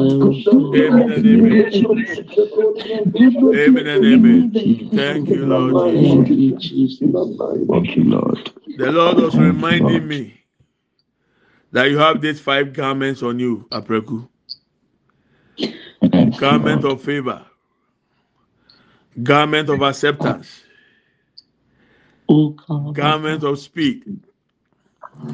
Amen 0.76 1.10
and 1.10 1.28
amen. 1.28 1.72
Amen 3.54 3.88
and 3.88 4.06
amen. 4.06 4.52
Thank 4.96 5.32
you, 5.32 5.48
Lord 5.48 5.80
Jesus. 5.80 6.30
Thank 7.70 7.98
you, 7.98 8.06
Lord. 8.06 8.52
The 8.76 8.92
Lord 8.92 9.20
was 9.20 9.38
reminding 9.38 10.08
me 10.08 10.42
that 11.72 11.90
you 11.90 11.98
have 12.00 12.22
these 12.22 12.40
five 12.42 12.74
garments 12.74 13.24
on 13.24 13.40
you, 13.40 13.68
Apreku. 13.72 14.28
Garment 16.36 16.86
of 16.86 17.04
favor, 17.04 17.46
garment 19.24 19.70
of 19.70 19.82
acceptance, 19.82 20.66
garment 22.94 23.44
of 23.44 23.60
speed, 23.60 24.04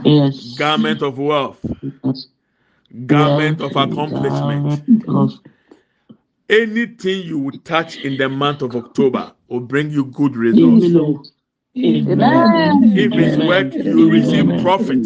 Yes. 0.03 0.55
garment 0.57 1.01
of 1.01 1.17
wealth, 1.17 1.59
Yes. 2.03 2.27
garment 3.05 3.61
of 3.61 3.71
accomplishment. 3.75 4.85
Garment 5.05 5.05
of- 5.07 5.39
Anything 6.49 7.25
you 7.25 7.39
will 7.39 7.57
touch 7.65 7.97
in 7.97 8.17
the 8.17 8.29
month 8.29 8.61
of 8.61 8.75
October 8.75 9.33
will 9.49 9.59
bring 9.59 9.91
you 9.91 10.05
good 10.05 10.35
results. 10.37 10.85
Amen. 11.77 12.21
Amen. 12.21 12.93
If 12.97 13.11
it's 13.13 13.37
work, 13.37 13.73
you 13.73 13.95
will 13.97 14.09
receive 14.09 14.49
Amen. 14.49 14.61
profit. 14.61 15.05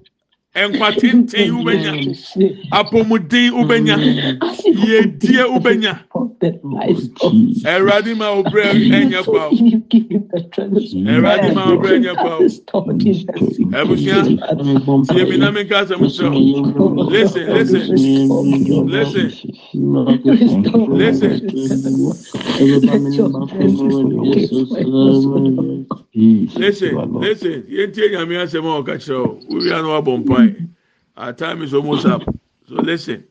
tenten 0.53 1.51
wobɛnya 1.55 1.91
apɔmuden 2.79 3.51
wobɛnya 3.57 3.95
yɛdie 4.87 5.43
wobɛnya 5.53 5.93
awurade 7.71 8.11
ma 8.17 8.27
wo 8.35 8.43
berɛ 8.43 8.71
ɛnyɛ 8.99 9.21
kwa 9.25 9.43
o 9.47 9.51
awurade 11.09 11.47
ma 11.55 11.63
wo 11.71 11.75
berɛ 11.81 11.95
ɛnyɛ 11.97 12.13
kwa 12.21 12.33
o 12.35 12.43
abusua 13.79 14.19
tie 15.07 15.23
mi 15.29 15.37
na 15.37 15.51
mi 15.51 15.61
nka 15.63 15.75
asɛm 15.81 16.01
kyerɛ 16.03 16.29
o 16.29 17.03
listen. 17.09 17.45
Listen 17.53 17.83
listen 18.87 19.41
listen 20.97 21.41
listen 26.13 26.95
listen. 27.19 27.63
Yɛntie 27.63 28.11
nyame 28.11 28.35
asɛm 28.43 28.65
a 28.65 28.83
ɔka 28.83 28.95
kyerɛ 28.97 29.17
o 29.19 29.39
wowia 29.49 29.81
no 29.81 29.89
wabɔ 30.01 30.23
mpae 30.25 30.69
our 31.17 31.33
time 31.33 31.61
is 31.61 31.73
almost 31.73 32.05
up. 32.05 32.23
So 32.67 32.75
listen. 32.75 33.23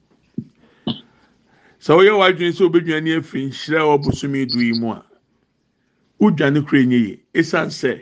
Sɛ 0.87 1.97
woyɛ 1.97 2.13
w'adwene 2.17 2.53
sɛ 2.53 2.69
wobɛdwuma 2.71 3.03
ne 3.03 3.11
afiri 3.17 3.49
nhyira 3.49 3.81
a 3.81 3.99
ɔbosome 3.99 4.49
du 4.51 4.61
yi 4.61 4.73
mu 4.79 4.93
a 4.93 5.05
wodwane 6.21 6.67
kura 6.67 6.85
nye 6.85 6.97
yie 6.97 7.21
ɛsiane 7.35 7.71
sɛ 7.71 8.01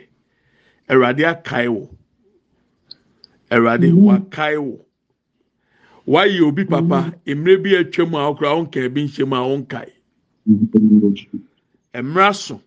awurade 0.89 1.23
akae 1.25 1.67
wo 1.69 1.89
awurade 3.51 3.91
wakae 3.93 4.57
wo 4.61 4.85
wayɛ 6.07 6.41
obi 6.41 6.65
papa 6.65 7.13
mmerɛ 7.25 7.63
bi 7.63 7.69
atwa 7.75 8.09
mu 8.09 8.17
a 8.17 8.33
wokora 8.33 8.55
wonka 8.55 8.89
bi 8.93 9.01
nhyɛ 9.03 9.27
mu 9.27 9.35
a 9.35 9.39
wonkae 9.47 9.91
mmerɛ 11.93 12.35
so 12.35 12.61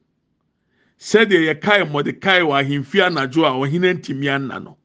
sɛdeɛ 1.08 1.40
yɛkae 1.48 1.82
mɔdekae 1.92 2.42
wɔ 2.48 2.54
ahemfi 2.60 2.98
anadwo 3.02 3.42
a 3.44 3.50
ɔhene 3.60 3.88
ntumi 3.98 4.28
anna 4.28 4.60
no. 4.60 4.76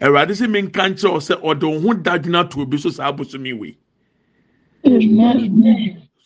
Awurade 0.00 0.34
sɛ 0.34 0.50
menka 0.50 0.82
nkyerɛ 0.90 1.20
sɛ 1.28 1.34
ɔde 1.40 1.62
wo 1.62 1.78
ho 1.80 1.94
dadwena 1.94 2.50
to 2.50 2.62
obi 2.62 2.76
so 2.76 2.90
saa 2.90 3.12
bosome 3.12 3.52
wei. 3.56 3.78
Sɛ 4.84 4.90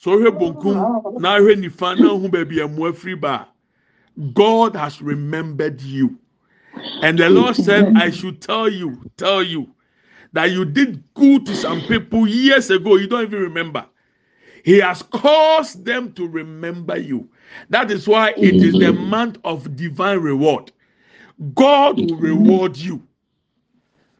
wohwɛ 0.02 0.30
bonkum 0.38 1.20
na 1.20 1.36
ahwɛ 1.38 1.56
nifa 1.60 1.98
na 1.98 2.08
ho 2.08 2.28
baabi 2.28 2.60
a 2.64 2.68
mmoa 2.68 2.94
firi 2.94 3.20
ba 3.20 3.48
god 4.32 4.74
has 4.74 5.02
remembered 5.02 5.82
you. 5.82 6.18
And 7.02 7.18
the 7.18 7.28
lord 7.28 7.54
said 7.54 7.92
i 7.96 8.10
should 8.10 8.40
tell 8.40 8.68
you 8.68 8.98
tell 9.18 9.42
you 9.42 9.68
that 10.32 10.50
you 10.52 10.64
did 10.64 11.02
good 11.12 11.44
to 11.44 11.54
some 11.54 11.82
people 11.82 12.26
years 12.26 12.70
ago. 12.70 12.96
You 12.96 13.08
don't 13.08 13.24
even 13.24 13.40
remember. 13.40 13.84
He 14.64 14.78
has 14.78 15.02
caused 15.02 15.84
them 15.84 16.12
to 16.14 16.26
remember 16.26 16.96
you 16.96 17.28
that 17.70 17.90
is 17.90 18.06
why 18.06 18.30
it 18.36 18.54
is 18.54 18.72
the 18.74 18.92
month 18.92 19.38
of 19.44 19.76
divine 19.76 20.18
reward. 20.18 20.72
God 21.54 21.98
will 21.98 22.16
reward 22.16 22.76
you. 22.76 23.06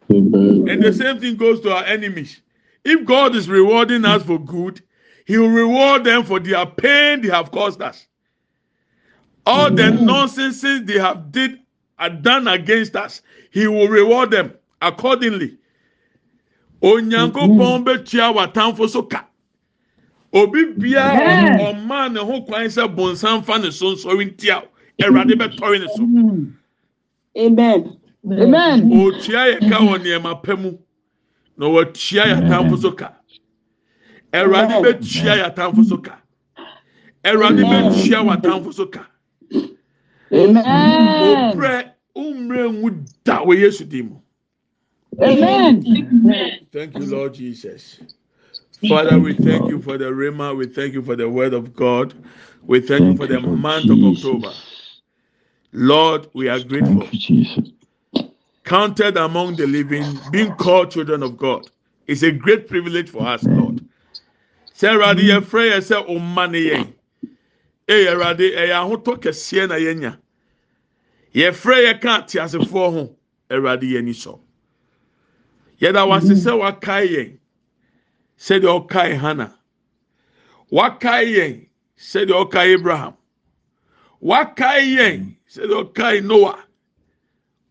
And 0.09 0.83
the 0.83 0.93
same 0.93 1.20
thing 1.20 1.37
goes 1.37 1.61
to 1.62 1.72
our 1.72 1.85
enemies. 1.85 2.41
If 2.85 3.05
god 3.05 3.35
is 3.35 3.49
rewarding 3.49 4.05
us 4.05 4.22
for 4.22 4.39
good 4.39 4.81
he 5.24 5.39
will 5.39 5.49
reward 5.51 6.05
them 6.05 6.22
for 6.22 6.39
their 6.39 6.64
pain 6.66 7.20
they 7.20 7.29
have 7.29 7.51
caused 7.51 7.83
us. 7.83 8.07
All 9.45 9.70
the 9.70 9.91
nonsense 9.91 10.61
they 10.61 10.99
have 10.99 11.33
did 11.33 11.59
are 11.99 12.11
done 12.11 12.47
against 12.49 12.95
us 12.95 13.22
he 13.51 13.66
will 13.66 13.89
reward 13.89 14.31
them 14.31 14.55
accordingly. 14.81 15.59
Onyankopɔn 16.83 17.85
bɛtua 17.85 18.35
w'atamfo 18.35 18.89
so 18.89 19.03
ka 19.03 19.27
obi 20.33 20.64
biaa 20.74 21.59
ɔmaa 21.59 22.12
ne 22.12 22.20
ho 22.20 22.43
kwan 22.43 22.66
sɛ 22.66 22.89
bonsam 22.95 23.43
fa 23.45 23.59
ne 23.59 23.70
so 23.70 23.93
nsɔre 23.95 24.24
ntia 24.31 24.62
awurade 25.03 25.35
bɛtɔre 25.39 25.81
ne 25.81 25.89
so. 25.89 26.03
Ɔtua 28.27 29.43
yɛ 29.53 29.68
ka 29.68 29.79
wɔ 29.79 29.99
nneɛma 29.99 30.43
pɛ 30.43 30.59
mu 30.61 30.79
na 31.57 31.66
ɔwatua 31.66 32.24
yɛ 32.27 32.37
atamfo 32.43 32.77
so 32.79 32.93
ka. 32.93 33.14
Awurade 34.33 34.83
bɛtua 34.83 35.37
yɛ 35.39 35.45
atamfo 35.55 35.85
so 35.85 35.97
ka. 35.99 36.18
Awurade 37.24 37.62
bɛtua 37.64 38.24
w'atamfo 38.27 38.72
so 38.74 38.87
ka. 38.87 39.07
Oprɛ 40.33 41.93
wommerɛ 42.16 42.72
nwu 42.72 43.07
da 43.24 43.45
wɔ 43.45 43.57
yesu 43.59 43.85
din 43.85 44.09
mu. 44.11 44.16
Amen. 45.22 45.83
Thank 46.72 46.99
you, 46.99 47.07
Lord 47.07 47.35
Jesus. 47.35 48.01
Father, 48.89 49.18
we 49.18 49.35
thank 49.35 49.68
you 49.68 49.81
for 49.81 49.99
the 49.99 50.07
Rhema. 50.07 50.57
We 50.57 50.66
thank 50.66 50.93
you 50.95 51.03
for 51.03 51.16
the 51.16 51.29
word 51.29 51.55
of 51.55 51.74
God. 51.74 52.14
We 52.62 52.81
thank 52.81 53.05
you 53.07 53.16
for 53.16 53.27
the 53.27 53.41
month 53.41 53.91
of 53.91 54.03
October. 54.05 54.53
Lord, 55.72 56.29
we 56.35 56.49
are 56.49 56.61
grateful. 56.61 57.01
Thank 57.01 57.12
you, 57.12 57.18
Jesus. 57.18 57.70
Counted 58.64 59.16
among 59.16 59.57
the 59.57 59.66
living, 59.66 60.20
being 60.31 60.55
called 60.57 60.91
children 60.91 61.22
of 61.22 61.37
God. 61.37 61.70
It's 62.07 62.22
a 62.22 62.31
great 62.33 62.68
privilege 62.68 63.11
for 63.11 63.27
us, 63.27 63.49
Lord. 63.51 63.81
Sɛ 64.74 64.93
Awurade 64.95 65.20
yɛfrɛ 65.20 65.70
yɛ 65.72 65.79
sɛ 65.81 66.07
ɔma 66.09 66.51
ne 66.51 66.59
yɛn. 66.64 66.93
Ee 67.89 68.07
Awurade 68.07 68.55
ɛyɛ 68.57 68.74
ahotɔ 68.74 69.16
kɛseɛ 69.22 69.68
na 69.68 69.74
yɛnya. 69.77 70.18
Yɛfrɛ 71.35 71.85
yɛ 71.85 72.01
ka 72.01 72.22
teasefoɔ 72.22 72.93
ho. 72.93 73.16
Awurade 73.51 73.83
yɛn 73.83 74.05
ni 74.05 74.12
sɔ. 74.12 74.39
Yɛda 75.81 76.07
wase 76.07 76.35
sɛ 76.35 76.59
wakae 76.59 77.09
yɛn. 77.09 77.39
Sɛdeɛ 78.39 78.80
ɔkae 78.80 79.16
Hannah. 79.16 79.53
Wakae 80.72 81.26
yɛn. 81.37 81.66
Sɛdeɛ 81.99 82.45
ɔkae 82.45 82.74
Abraham. 82.74 83.14
Wakae 84.22 84.97
yɛn. 84.97 85.37
Sɛdeɛ 85.49 85.93
ɔkae 85.93 86.24
Noah. 86.24 86.59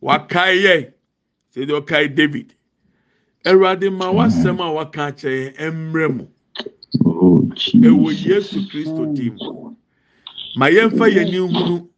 Wakae 0.02 0.62
yɛn. 0.64 0.94
Sɛdeɛ 1.56 1.82
ɔkae 1.82 2.16
David. 2.16 2.54
Awurade 3.46 3.92
ma 3.92 4.12
wasɛm 4.12 4.60
a 4.60 4.72
waka 4.72 5.12
akyerɛ 5.12 5.56
yɛn 5.58 5.74
mmerɛ 5.74 6.16
mu. 6.16 6.28
Ɛwɔ 7.04 8.26
yesu 8.26 8.60
kristo 8.70 9.06
dim 9.16 9.38
ma 10.56 10.68
yɛmfa 10.70 11.06
yɛn 11.10 11.28
ani 11.28 11.38
nhunu 11.38 11.90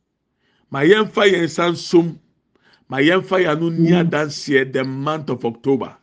ma 0.72 0.80
yɛmfa 0.84 1.24
yɛn 1.32 1.44
nsa 1.46 1.72
nsom 1.72 2.20
ma 2.90 2.98
yɛmfa 2.98 3.42
yɛn 3.44 3.52
ano 3.52 3.70
ni 3.70 3.92
adanseɛ 3.92 4.72
the 4.74 4.84
month 4.84 5.30
of 5.30 5.46
october 5.46 5.97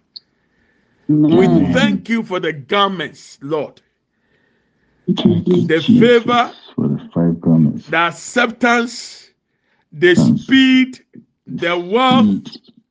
we 1.08 1.48
thank 1.72 2.08
you 2.08 2.22
for 2.22 2.40
the 2.40 2.52
garments 2.52 3.38
lord 3.42 3.80
the 5.06 5.80
favor, 5.82 6.52
for 6.74 6.88
the 6.88 7.10
five 7.14 7.40
garments. 7.40 7.86
the 7.88 7.96
acceptance 7.96 9.30
the 9.92 10.14
speed 10.16 11.04
the 11.46 11.78
wealth 11.78 12.28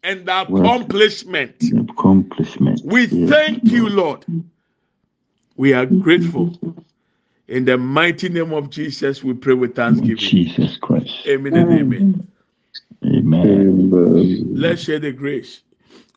and 0.03 0.25
the 0.25 0.41
accomplishment 0.41 1.59
the 1.59 1.79
accomplishment. 1.89 2.81
we 2.85 3.07
Yes, 3.07 3.29
thank 3.29 3.71
you 3.71 3.89
Lord. 3.89 4.25
lord 4.27 4.45
we 5.57 5.73
are 5.73 5.85
grateful 5.85 6.57
in 7.47 7.65
the 7.65 7.77
mighty 7.77 8.29
name 8.29 8.53
of 8.53 8.69
jesus 8.69 9.23
we 9.23 9.33
pray 9.33 9.53
with 9.53 9.75
thanksgiving 9.75 10.29
Jesus 10.29 10.77
Christ. 10.77 11.27
amen 11.27 11.57
and 11.57 11.71
amen 11.71 12.27
Amen. 13.05 13.89
Let's 14.53 14.83
share 14.83 14.99
the 14.99 15.11
grace. 15.11 15.61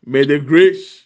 May 0.05 0.25
the 0.25 0.39
grace 0.39 1.06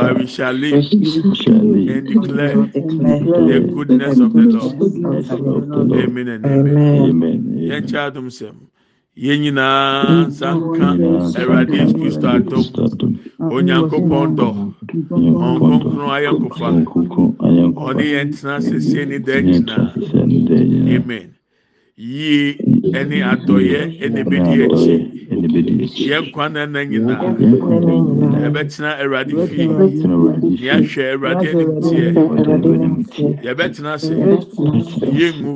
but 0.01 0.17
we 0.17 0.27
die. 0.27 0.27
shall 0.27 0.53
live 0.53 0.83
We 1.23 1.33
shall 1.35 1.63
live 1.65 1.95
and 1.95 2.07
declare 2.07 2.59
declare 3.05 3.45
the 3.45 3.61
goodness 3.61 4.19
of 4.21 4.35
the 4.35 4.47
Lord. 4.47 4.77
goodness 4.79 5.31
of 5.31 5.45
the 5.53 5.59
Lord. 5.61 5.93
Amen 5.95 6.29
and 6.29 6.47
amen. 6.47 6.79
Amen. 6.95 7.39
Yɛn 7.67 7.83
Amen. 7.83 7.89
kyɛ 7.89 7.99
adum 8.11 8.27
sɛm. 8.29 8.57
Yɛn 9.17 9.39
nyinaa 9.43 10.27
nsa 10.27 10.49
nka 10.67 10.89
Nyinaa 10.97 11.33
Awurade 11.35 11.75
Yesu 11.81 11.97
Kristo 11.99 12.27
adum. 12.35 12.65
adom. 12.87 13.19
Onyankopɔn 13.49 14.35
dɔ. 14.37 14.49
Onyankopɔn 15.15 15.75
dɔ. 15.83 15.91
Ɔnkronkron 15.95 16.09
ayɔnkofa. 16.17 16.69
Ɔnkronkron 16.69 17.31
ayɔnkofa. 17.47 17.87
Ɔne 17.87 18.03
yɛn 18.13 18.29
tena 18.35 18.61
sese 18.61 19.05
ne 19.07 19.19
dan 19.19 19.45
Yɛn 19.45 19.51
nyinaa. 19.51 19.93
tena 19.93 20.05
sɛ 20.09 20.19
ne 20.27 20.39
daa 20.47 20.63
nyinaa. 20.71 21.03
Amen. 21.03 21.35
Yie 21.97 22.61
ɛne 22.93 23.17
adɔyɛ 23.33 23.81
ɛna 24.03 24.19
Ne 24.21 24.21
ebedi 24.23 24.53
adɔeɛ 24.53 24.65
akyi. 24.65 24.95
Ɛna 25.31 25.45
ebedi 25.49 25.75
akyi. 25.85 26.09
Yɛn 26.11 26.31
kwan 26.31 26.53
na 26.53 26.65
nyinaa. 26.67 27.35
Yɛn 27.39 27.59
kwan 27.59 27.81
nyinaa 27.85 28.39
Yɛbɛtena 28.43 28.99
Awurade 29.01 29.37
fie. 29.39 29.67
yɛbɛtena 29.67 30.13
Awurade 30.15 30.51
Ni 30.59 30.67
fie. 30.67 30.69
ahwɛ 30.69 31.03
Awurade 31.13 31.45
anim 31.51 31.75
teɛ. 31.81 32.09
Awurade 32.37 32.69
anim 32.75 33.05
tie. 33.05 33.39
Yɛbɛtena 33.43 33.93
ase. 33.95 34.15
Yɛngu. 35.11 35.53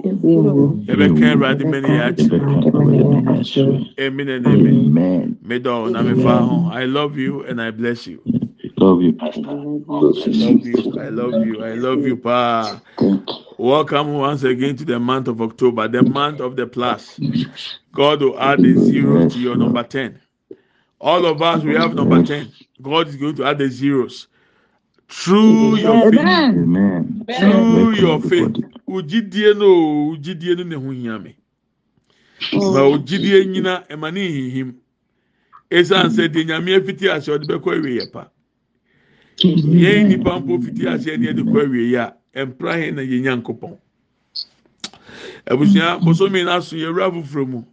Yɛbɛka 0.88 1.24
Awurade 1.34 1.64
mɛni 1.66 1.92
yɛ 1.98 2.04
akyerɛ. 2.12 2.42
Yɛbɛka 2.48 2.72
Awurade 2.74 3.04
mɛni 3.06 3.32
akyerɛ. 3.40 3.88
Amen 4.00 4.30
and 4.30 4.48
amen. 4.48 4.86
Amen. 4.88 5.38
Na 5.92 6.04
mefa 6.04 6.44
ho. 6.46 6.66
I 6.72 6.86
love 6.86 7.18
you 7.18 7.44
and 7.44 7.62
I 7.62 7.72
bless 7.72 8.08
you. 8.08 8.22
love 8.80 9.02
you, 9.04 9.14
Pastor. 9.14 9.52
I 10.22 10.34
love 10.40 10.66
you. 10.66 10.94
I 11.00 11.10
love 11.10 11.38
you. 11.40 11.64
I 11.64 11.74
love 11.76 12.04
you, 12.06 12.18
Pa. 12.18 12.82
Thank 13.00 13.32
you. 13.32 13.45
Welcome 13.66 14.14
once 14.14 14.44
again 14.44 14.76
to 14.76 14.86
the 14.86 15.00
month 15.00 15.28
of 15.28 15.42
October, 15.42 15.88
the 15.88 16.04
month 16.04 16.40
of 16.40 16.56
the 16.56 16.68
plus. 16.68 17.20
God 17.92 18.22
will 18.22 18.40
add 18.40 18.60
a 18.64 18.78
zero 18.78 19.28
to 19.28 19.40
your 19.40 19.56
number 19.56 19.82
10. 19.82 20.22
All 21.02 21.26
of 21.26 21.42
us, 21.42 21.64
we 21.64 21.74
have 21.74 21.96
number 21.96 22.22
10. 22.22 22.52
God 22.84 23.08
is 23.08 23.16
going 23.16 23.36
to 23.38 23.46
add 23.46 23.58
the 23.58 23.68
zeros. 23.68 24.28
Through 25.10 25.78
your 25.78 26.12
faith. 26.12 26.20
Amen. 26.22 27.26
Through 27.40 27.96
your 27.96 28.22
faith. 28.22 28.56
Ujidie 28.88 29.58
no, 29.58 30.14
ujidie 30.16 30.56
no 30.58 30.64
ne 30.64 30.76
ho 30.76 30.92
hia 30.92 31.18
me. 31.18 31.36
Ma 32.54 32.88
ujidie 32.88 33.46
nyina 33.46 33.84
ema 33.90 34.12
ne 34.12 34.28
hihim. 34.30 34.76
Esan 35.72 36.12
sɛ 36.12 36.32
de 36.32 36.46
nyame 36.46 36.76
afiti 36.76 37.10
ase 37.10 37.32
ɔde 37.32 37.48
bɛkɔ 37.48 37.80
awie 37.80 38.00
yɛ 38.00 38.12
pa. 38.12 38.30
Yɛn 39.38 40.08
nipa 40.10 40.40
mpo 40.40 40.62
fiti 40.64 40.88
ase 40.88 41.18
ne 41.18 41.32
yɛde 41.32 41.44
kɔ 41.44 41.66
awie 41.66 41.90
yɛ 41.94 42.00
a 42.00 42.16
mpra 42.36 42.76
hɛn 42.76 42.96
na 42.96 43.02
yɛn 43.02 43.22
nyankopɔn. 43.24 43.78
Abusua 45.48 46.00
bosomi 46.04 46.44
na 46.44 46.60
so 46.60 46.76
yɛwura 46.76 47.12
foforɔ 47.12 47.48
mu. 47.48 47.64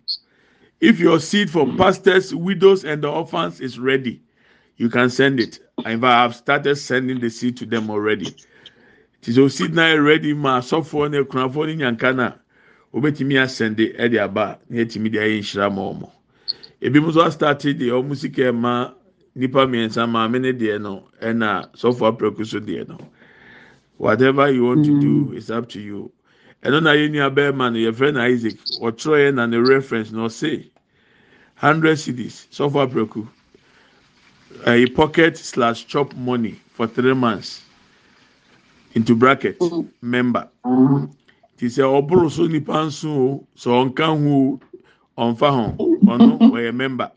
If 0.81 0.99
your 1.01 1.21
seed 1.21 1.49
for 1.51 1.67
pastors, 1.77 2.35
widows, 2.35 2.85
and 2.85 3.03
the 3.03 3.09
orphans 3.09 3.61
is 3.61 3.79
ready, 3.79 4.21
you 4.77 4.89
can 4.89 5.11
send 5.11 5.39
it. 5.41 5.61
Fact, 5.83 6.05
I've 6.05 6.35
started 6.35 6.77
sending 6.77 7.21
the 7.21 7.31
seed 7.31 7.57
to 7.59 7.67
them 7.67 7.89
already. 7.89 8.35
Tis 9.23 9.39
o 9.39 9.47
seed 9.49 9.75
na 9.75 9.93
ready 9.95 10.35
ma 10.35 10.59
asɔfoɔ 10.59 11.11
ne 11.11 11.23
kunafoɔ 11.23 11.67
ne 11.67 11.77
nyanka 11.77 12.15
na 12.15 12.33
obetumi 12.93 13.35
asɛnde 13.39 13.97
ɛde 13.99 14.19
aba 14.21 14.59
na 14.69 14.79
yɛtumi 14.83 15.13
de 15.13 15.19
ayɛ 15.19 15.39
nhyira 15.39 15.71
ma 15.73 15.83
wɔn. 15.83 16.11
Ebi 16.83 17.01
mo 17.01 17.09
nso 17.11 17.23
astate 17.25 17.79
deɛ 17.79 17.93
wɔn 18.03 18.17
sika 18.17 18.43
ɛma 18.53 18.93
nipa 19.37 19.67
mmiɛnsa 19.67 20.11
maame 20.11 20.41
ne 20.41 20.53
deɛ 20.53 20.81
no 20.81 21.09
ɛna 21.21 21.71
sɔfo 21.77 22.11
apɛko 22.11 22.45
so 22.45 22.59
deɛ 22.59 22.89
no. 22.89 22.99
Whatever 24.03 24.51
you 24.51 24.65
want 24.65 24.85
to 24.87 25.01
do 25.01 25.33
is 25.33 25.49
up 25.49 25.69
to 25.69 25.81
you. 25.81 26.11
Ɛno 26.65 26.83
na 26.83 26.91
yɛn 26.91 27.13
nua 27.13 27.31
bɛrima 27.33 27.71
no 27.73 27.79
yɛfrɛ 27.79 28.13
na 28.15 28.25
Isaac 28.25 28.57
wɔtwerɛ 28.81 29.31
yɛ 29.31 29.35
na 29.35 29.47
ne 29.47 29.59
reference 29.59 30.11
na 30.11 30.27
ɔse 30.27 30.69
hundred 31.55 31.97
cedis 31.97 32.49
sɔfo 32.51 32.83
apɛko 32.91 33.29
a 34.67 34.87
pocket 34.87 35.37
slash 35.39 35.87
chop 35.87 36.17
money 36.17 36.59
for 36.73 36.89
three 36.89 37.15
months. 37.15 37.63
Into 38.95 39.15
bracket 39.15 39.57
member. 40.03 40.49
Ti 41.57 41.67
sɛ 41.67 41.87
ɔboro 41.87 42.29
so 42.29 42.49
nipa 42.49 42.73
nso 42.73 43.07
o 43.09 43.47
sɛ 43.57 43.71
ɔnka 43.95 44.07
ho 44.19 44.61
ɔnfa 45.17 45.49
ho 45.55 45.77
ɔno 46.07 46.41
ɔyɛ 46.51 46.75
member. 46.75 47.13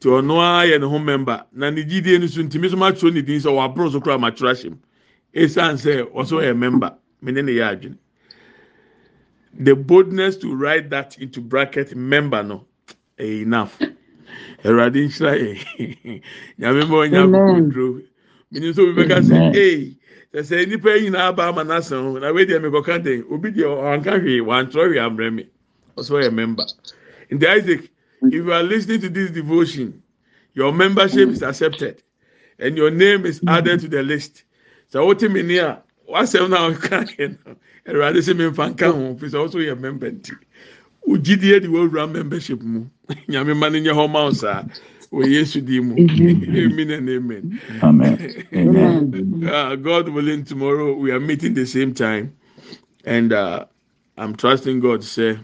Ti 0.00 0.08
ɔno 0.08 0.40
ara 0.42 0.66
yɛ 0.66 0.80
ne 0.80 0.86
ho 0.88 0.98
member. 0.98 1.44
Na 1.52 1.70
ne 1.70 1.84
gyidie 1.84 2.18
no 2.20 2.26
so 2.26 2.42
ntumi 2.42 2.68
so 2.68 2.76
ma 2.76 2.90
twerɛ 2.90 3.14
ne 3.14 3.22
din 3.22 3.38
sɛ 3.40 3.92
so 3.92 4.00
kora 4.00 4.18
ma 4.18 4.30
twerɛ 4.32 4.50
ahyɛ 4.58 4.70
mu 4.70 4.76
esan 5.34 5.76
sɛ 5.76 6.10
ɔso 6.12 6.40
yɛ 6.42 6.56
member. 6.56 6.96
Me 7.22 7.32
ne 7.32 7.42
yɛ 7.42 7.64
adwene. 7.76 7.96
The 9.58 9.74
boldness 9.74 10.36
to 10.38 10.54
write 10.54 10.90
that 10.90 11.18
into 11.18 11.40
bracket 11.40 11.94
member 11.96 12.42
no 12.42 12.66
ɛyɛ 13.18 13.42
enough. 13.42 13.78
Awurade 14.64 14.96
nhyira 15.06 15.32
yɛ 15.38 16.22
nyame 16.58 16.88
ma 16.88 16.94
ɔnya 17.04 17.24
akokoduro 17.26 18.02
mini 18.50 18.70
nso 18.72 18.82
obi 18.82 19.02
bɛka 19.02 19.20
sɛ 19.22 19.56
ee 19.56 19.96
sɛ 20.42 20.68
nipa 20.68 20.96
yi 20.96 21.10
nyinaa 21.10 21.28
aba 21.28 21.48
ama 21.48 21.64
n'asɛn 21.64 22.02
ho 22.02 22.18
na 22.18 22.32
wei 22.32 22.46
deɛ 22.46 22.60
mekɔka 22.62 23.02
den 23.02 23.24
obi 23.30 23.50
deɛ 23.50 23.66
ɔnka 23.66 24.20
hwee 24.22 24.40
wantwerɛ 24.40 24.88
hwee 24.88 24.98
ambrɛ 25.00 25.30
mi 25.34 25.46
ɔsɔ 25.96 26.22
yɛ 26.24 26.32
member. 26.34 26.64
Nti 27.30 27.46
isaac 27.46 27.82
if 28.22 28.32
you 28.32 28.52
are 28.52 28.62
listening 28.62 29.00
to 29.00 29.08
this 29.08 29.30
devotion 29.30 30.02
your 30.54 30.72
membership 30.72 31.28
is 31.28 31.42
accepted 31.42 32.02
and 32.58 32.76
your 32.76 32.90
name 32.90 33.26
is 33.26 33.40
added 33.46 33.80
to 33.80 33.88
the 33.88 34.02
list 34.02 34.44
sɛ 34.92 35.04
wote 35.04 35.28
mi 35.30 35.42
ni 35.42 35.58
a 35.58 35.82
wasɛm 36.10 36.50
na 36.50 36.70
ɔka 36.70 37.04
yɛ 37.18 37.36
no 37.46 37.56
awurade 37.92 38.18
sɛ 38.22 38.36
mi 38.36 38.44
nfa 38.50 38.70
nka 38.74 38.86
ho 38.92 39.16
fi 39.18 39.26
sɛ 39.26 39.38
ɔsɔ 39.48 39.58
yɛ 39.68 39.80
member 39.80 40.10
nti 40.10 40.32
ogyidie 41.08 41.60
de 41.62 41.68
wɔwura 41.68 42.10
membership 42.12 42.62
mu 42.62 42.86
nyame 43.28 43.54
ma 43.58 43.68
ne 43.68 43.80
nyɛ 43.80 43.92
hɔ 43.94 44.10
ma 44.10 44.24
wo 44.24 44.32
saa 44.32 44.64
wɔ 45.12 45.28
yesu 45.30 45.60
di 45.64 45.80
mu 45.80 46.02
amen 46.56 46.90
and 46.90 47.08
amen. 47.10 47.44
Amen. 47.82 48.18
Amen. 48.54 49.42
Uh, 49.46 49.76
God 49.76 50.08
willing, 50.08 50.44
tomorrow 50.44 50.94
we 50.94 51.10
are 51.12 51.20
meeting 51.20 51.54
the 51.54 51.66
same 51.66 51.94
time, 51.94 52.36
and 53.04 53.32
uh, 53.32 53.66
I'm 54.16 54.36
trusting 54.36 54.80
God 54.80 55.02
to 55.02 55.06
say 55.06 55.38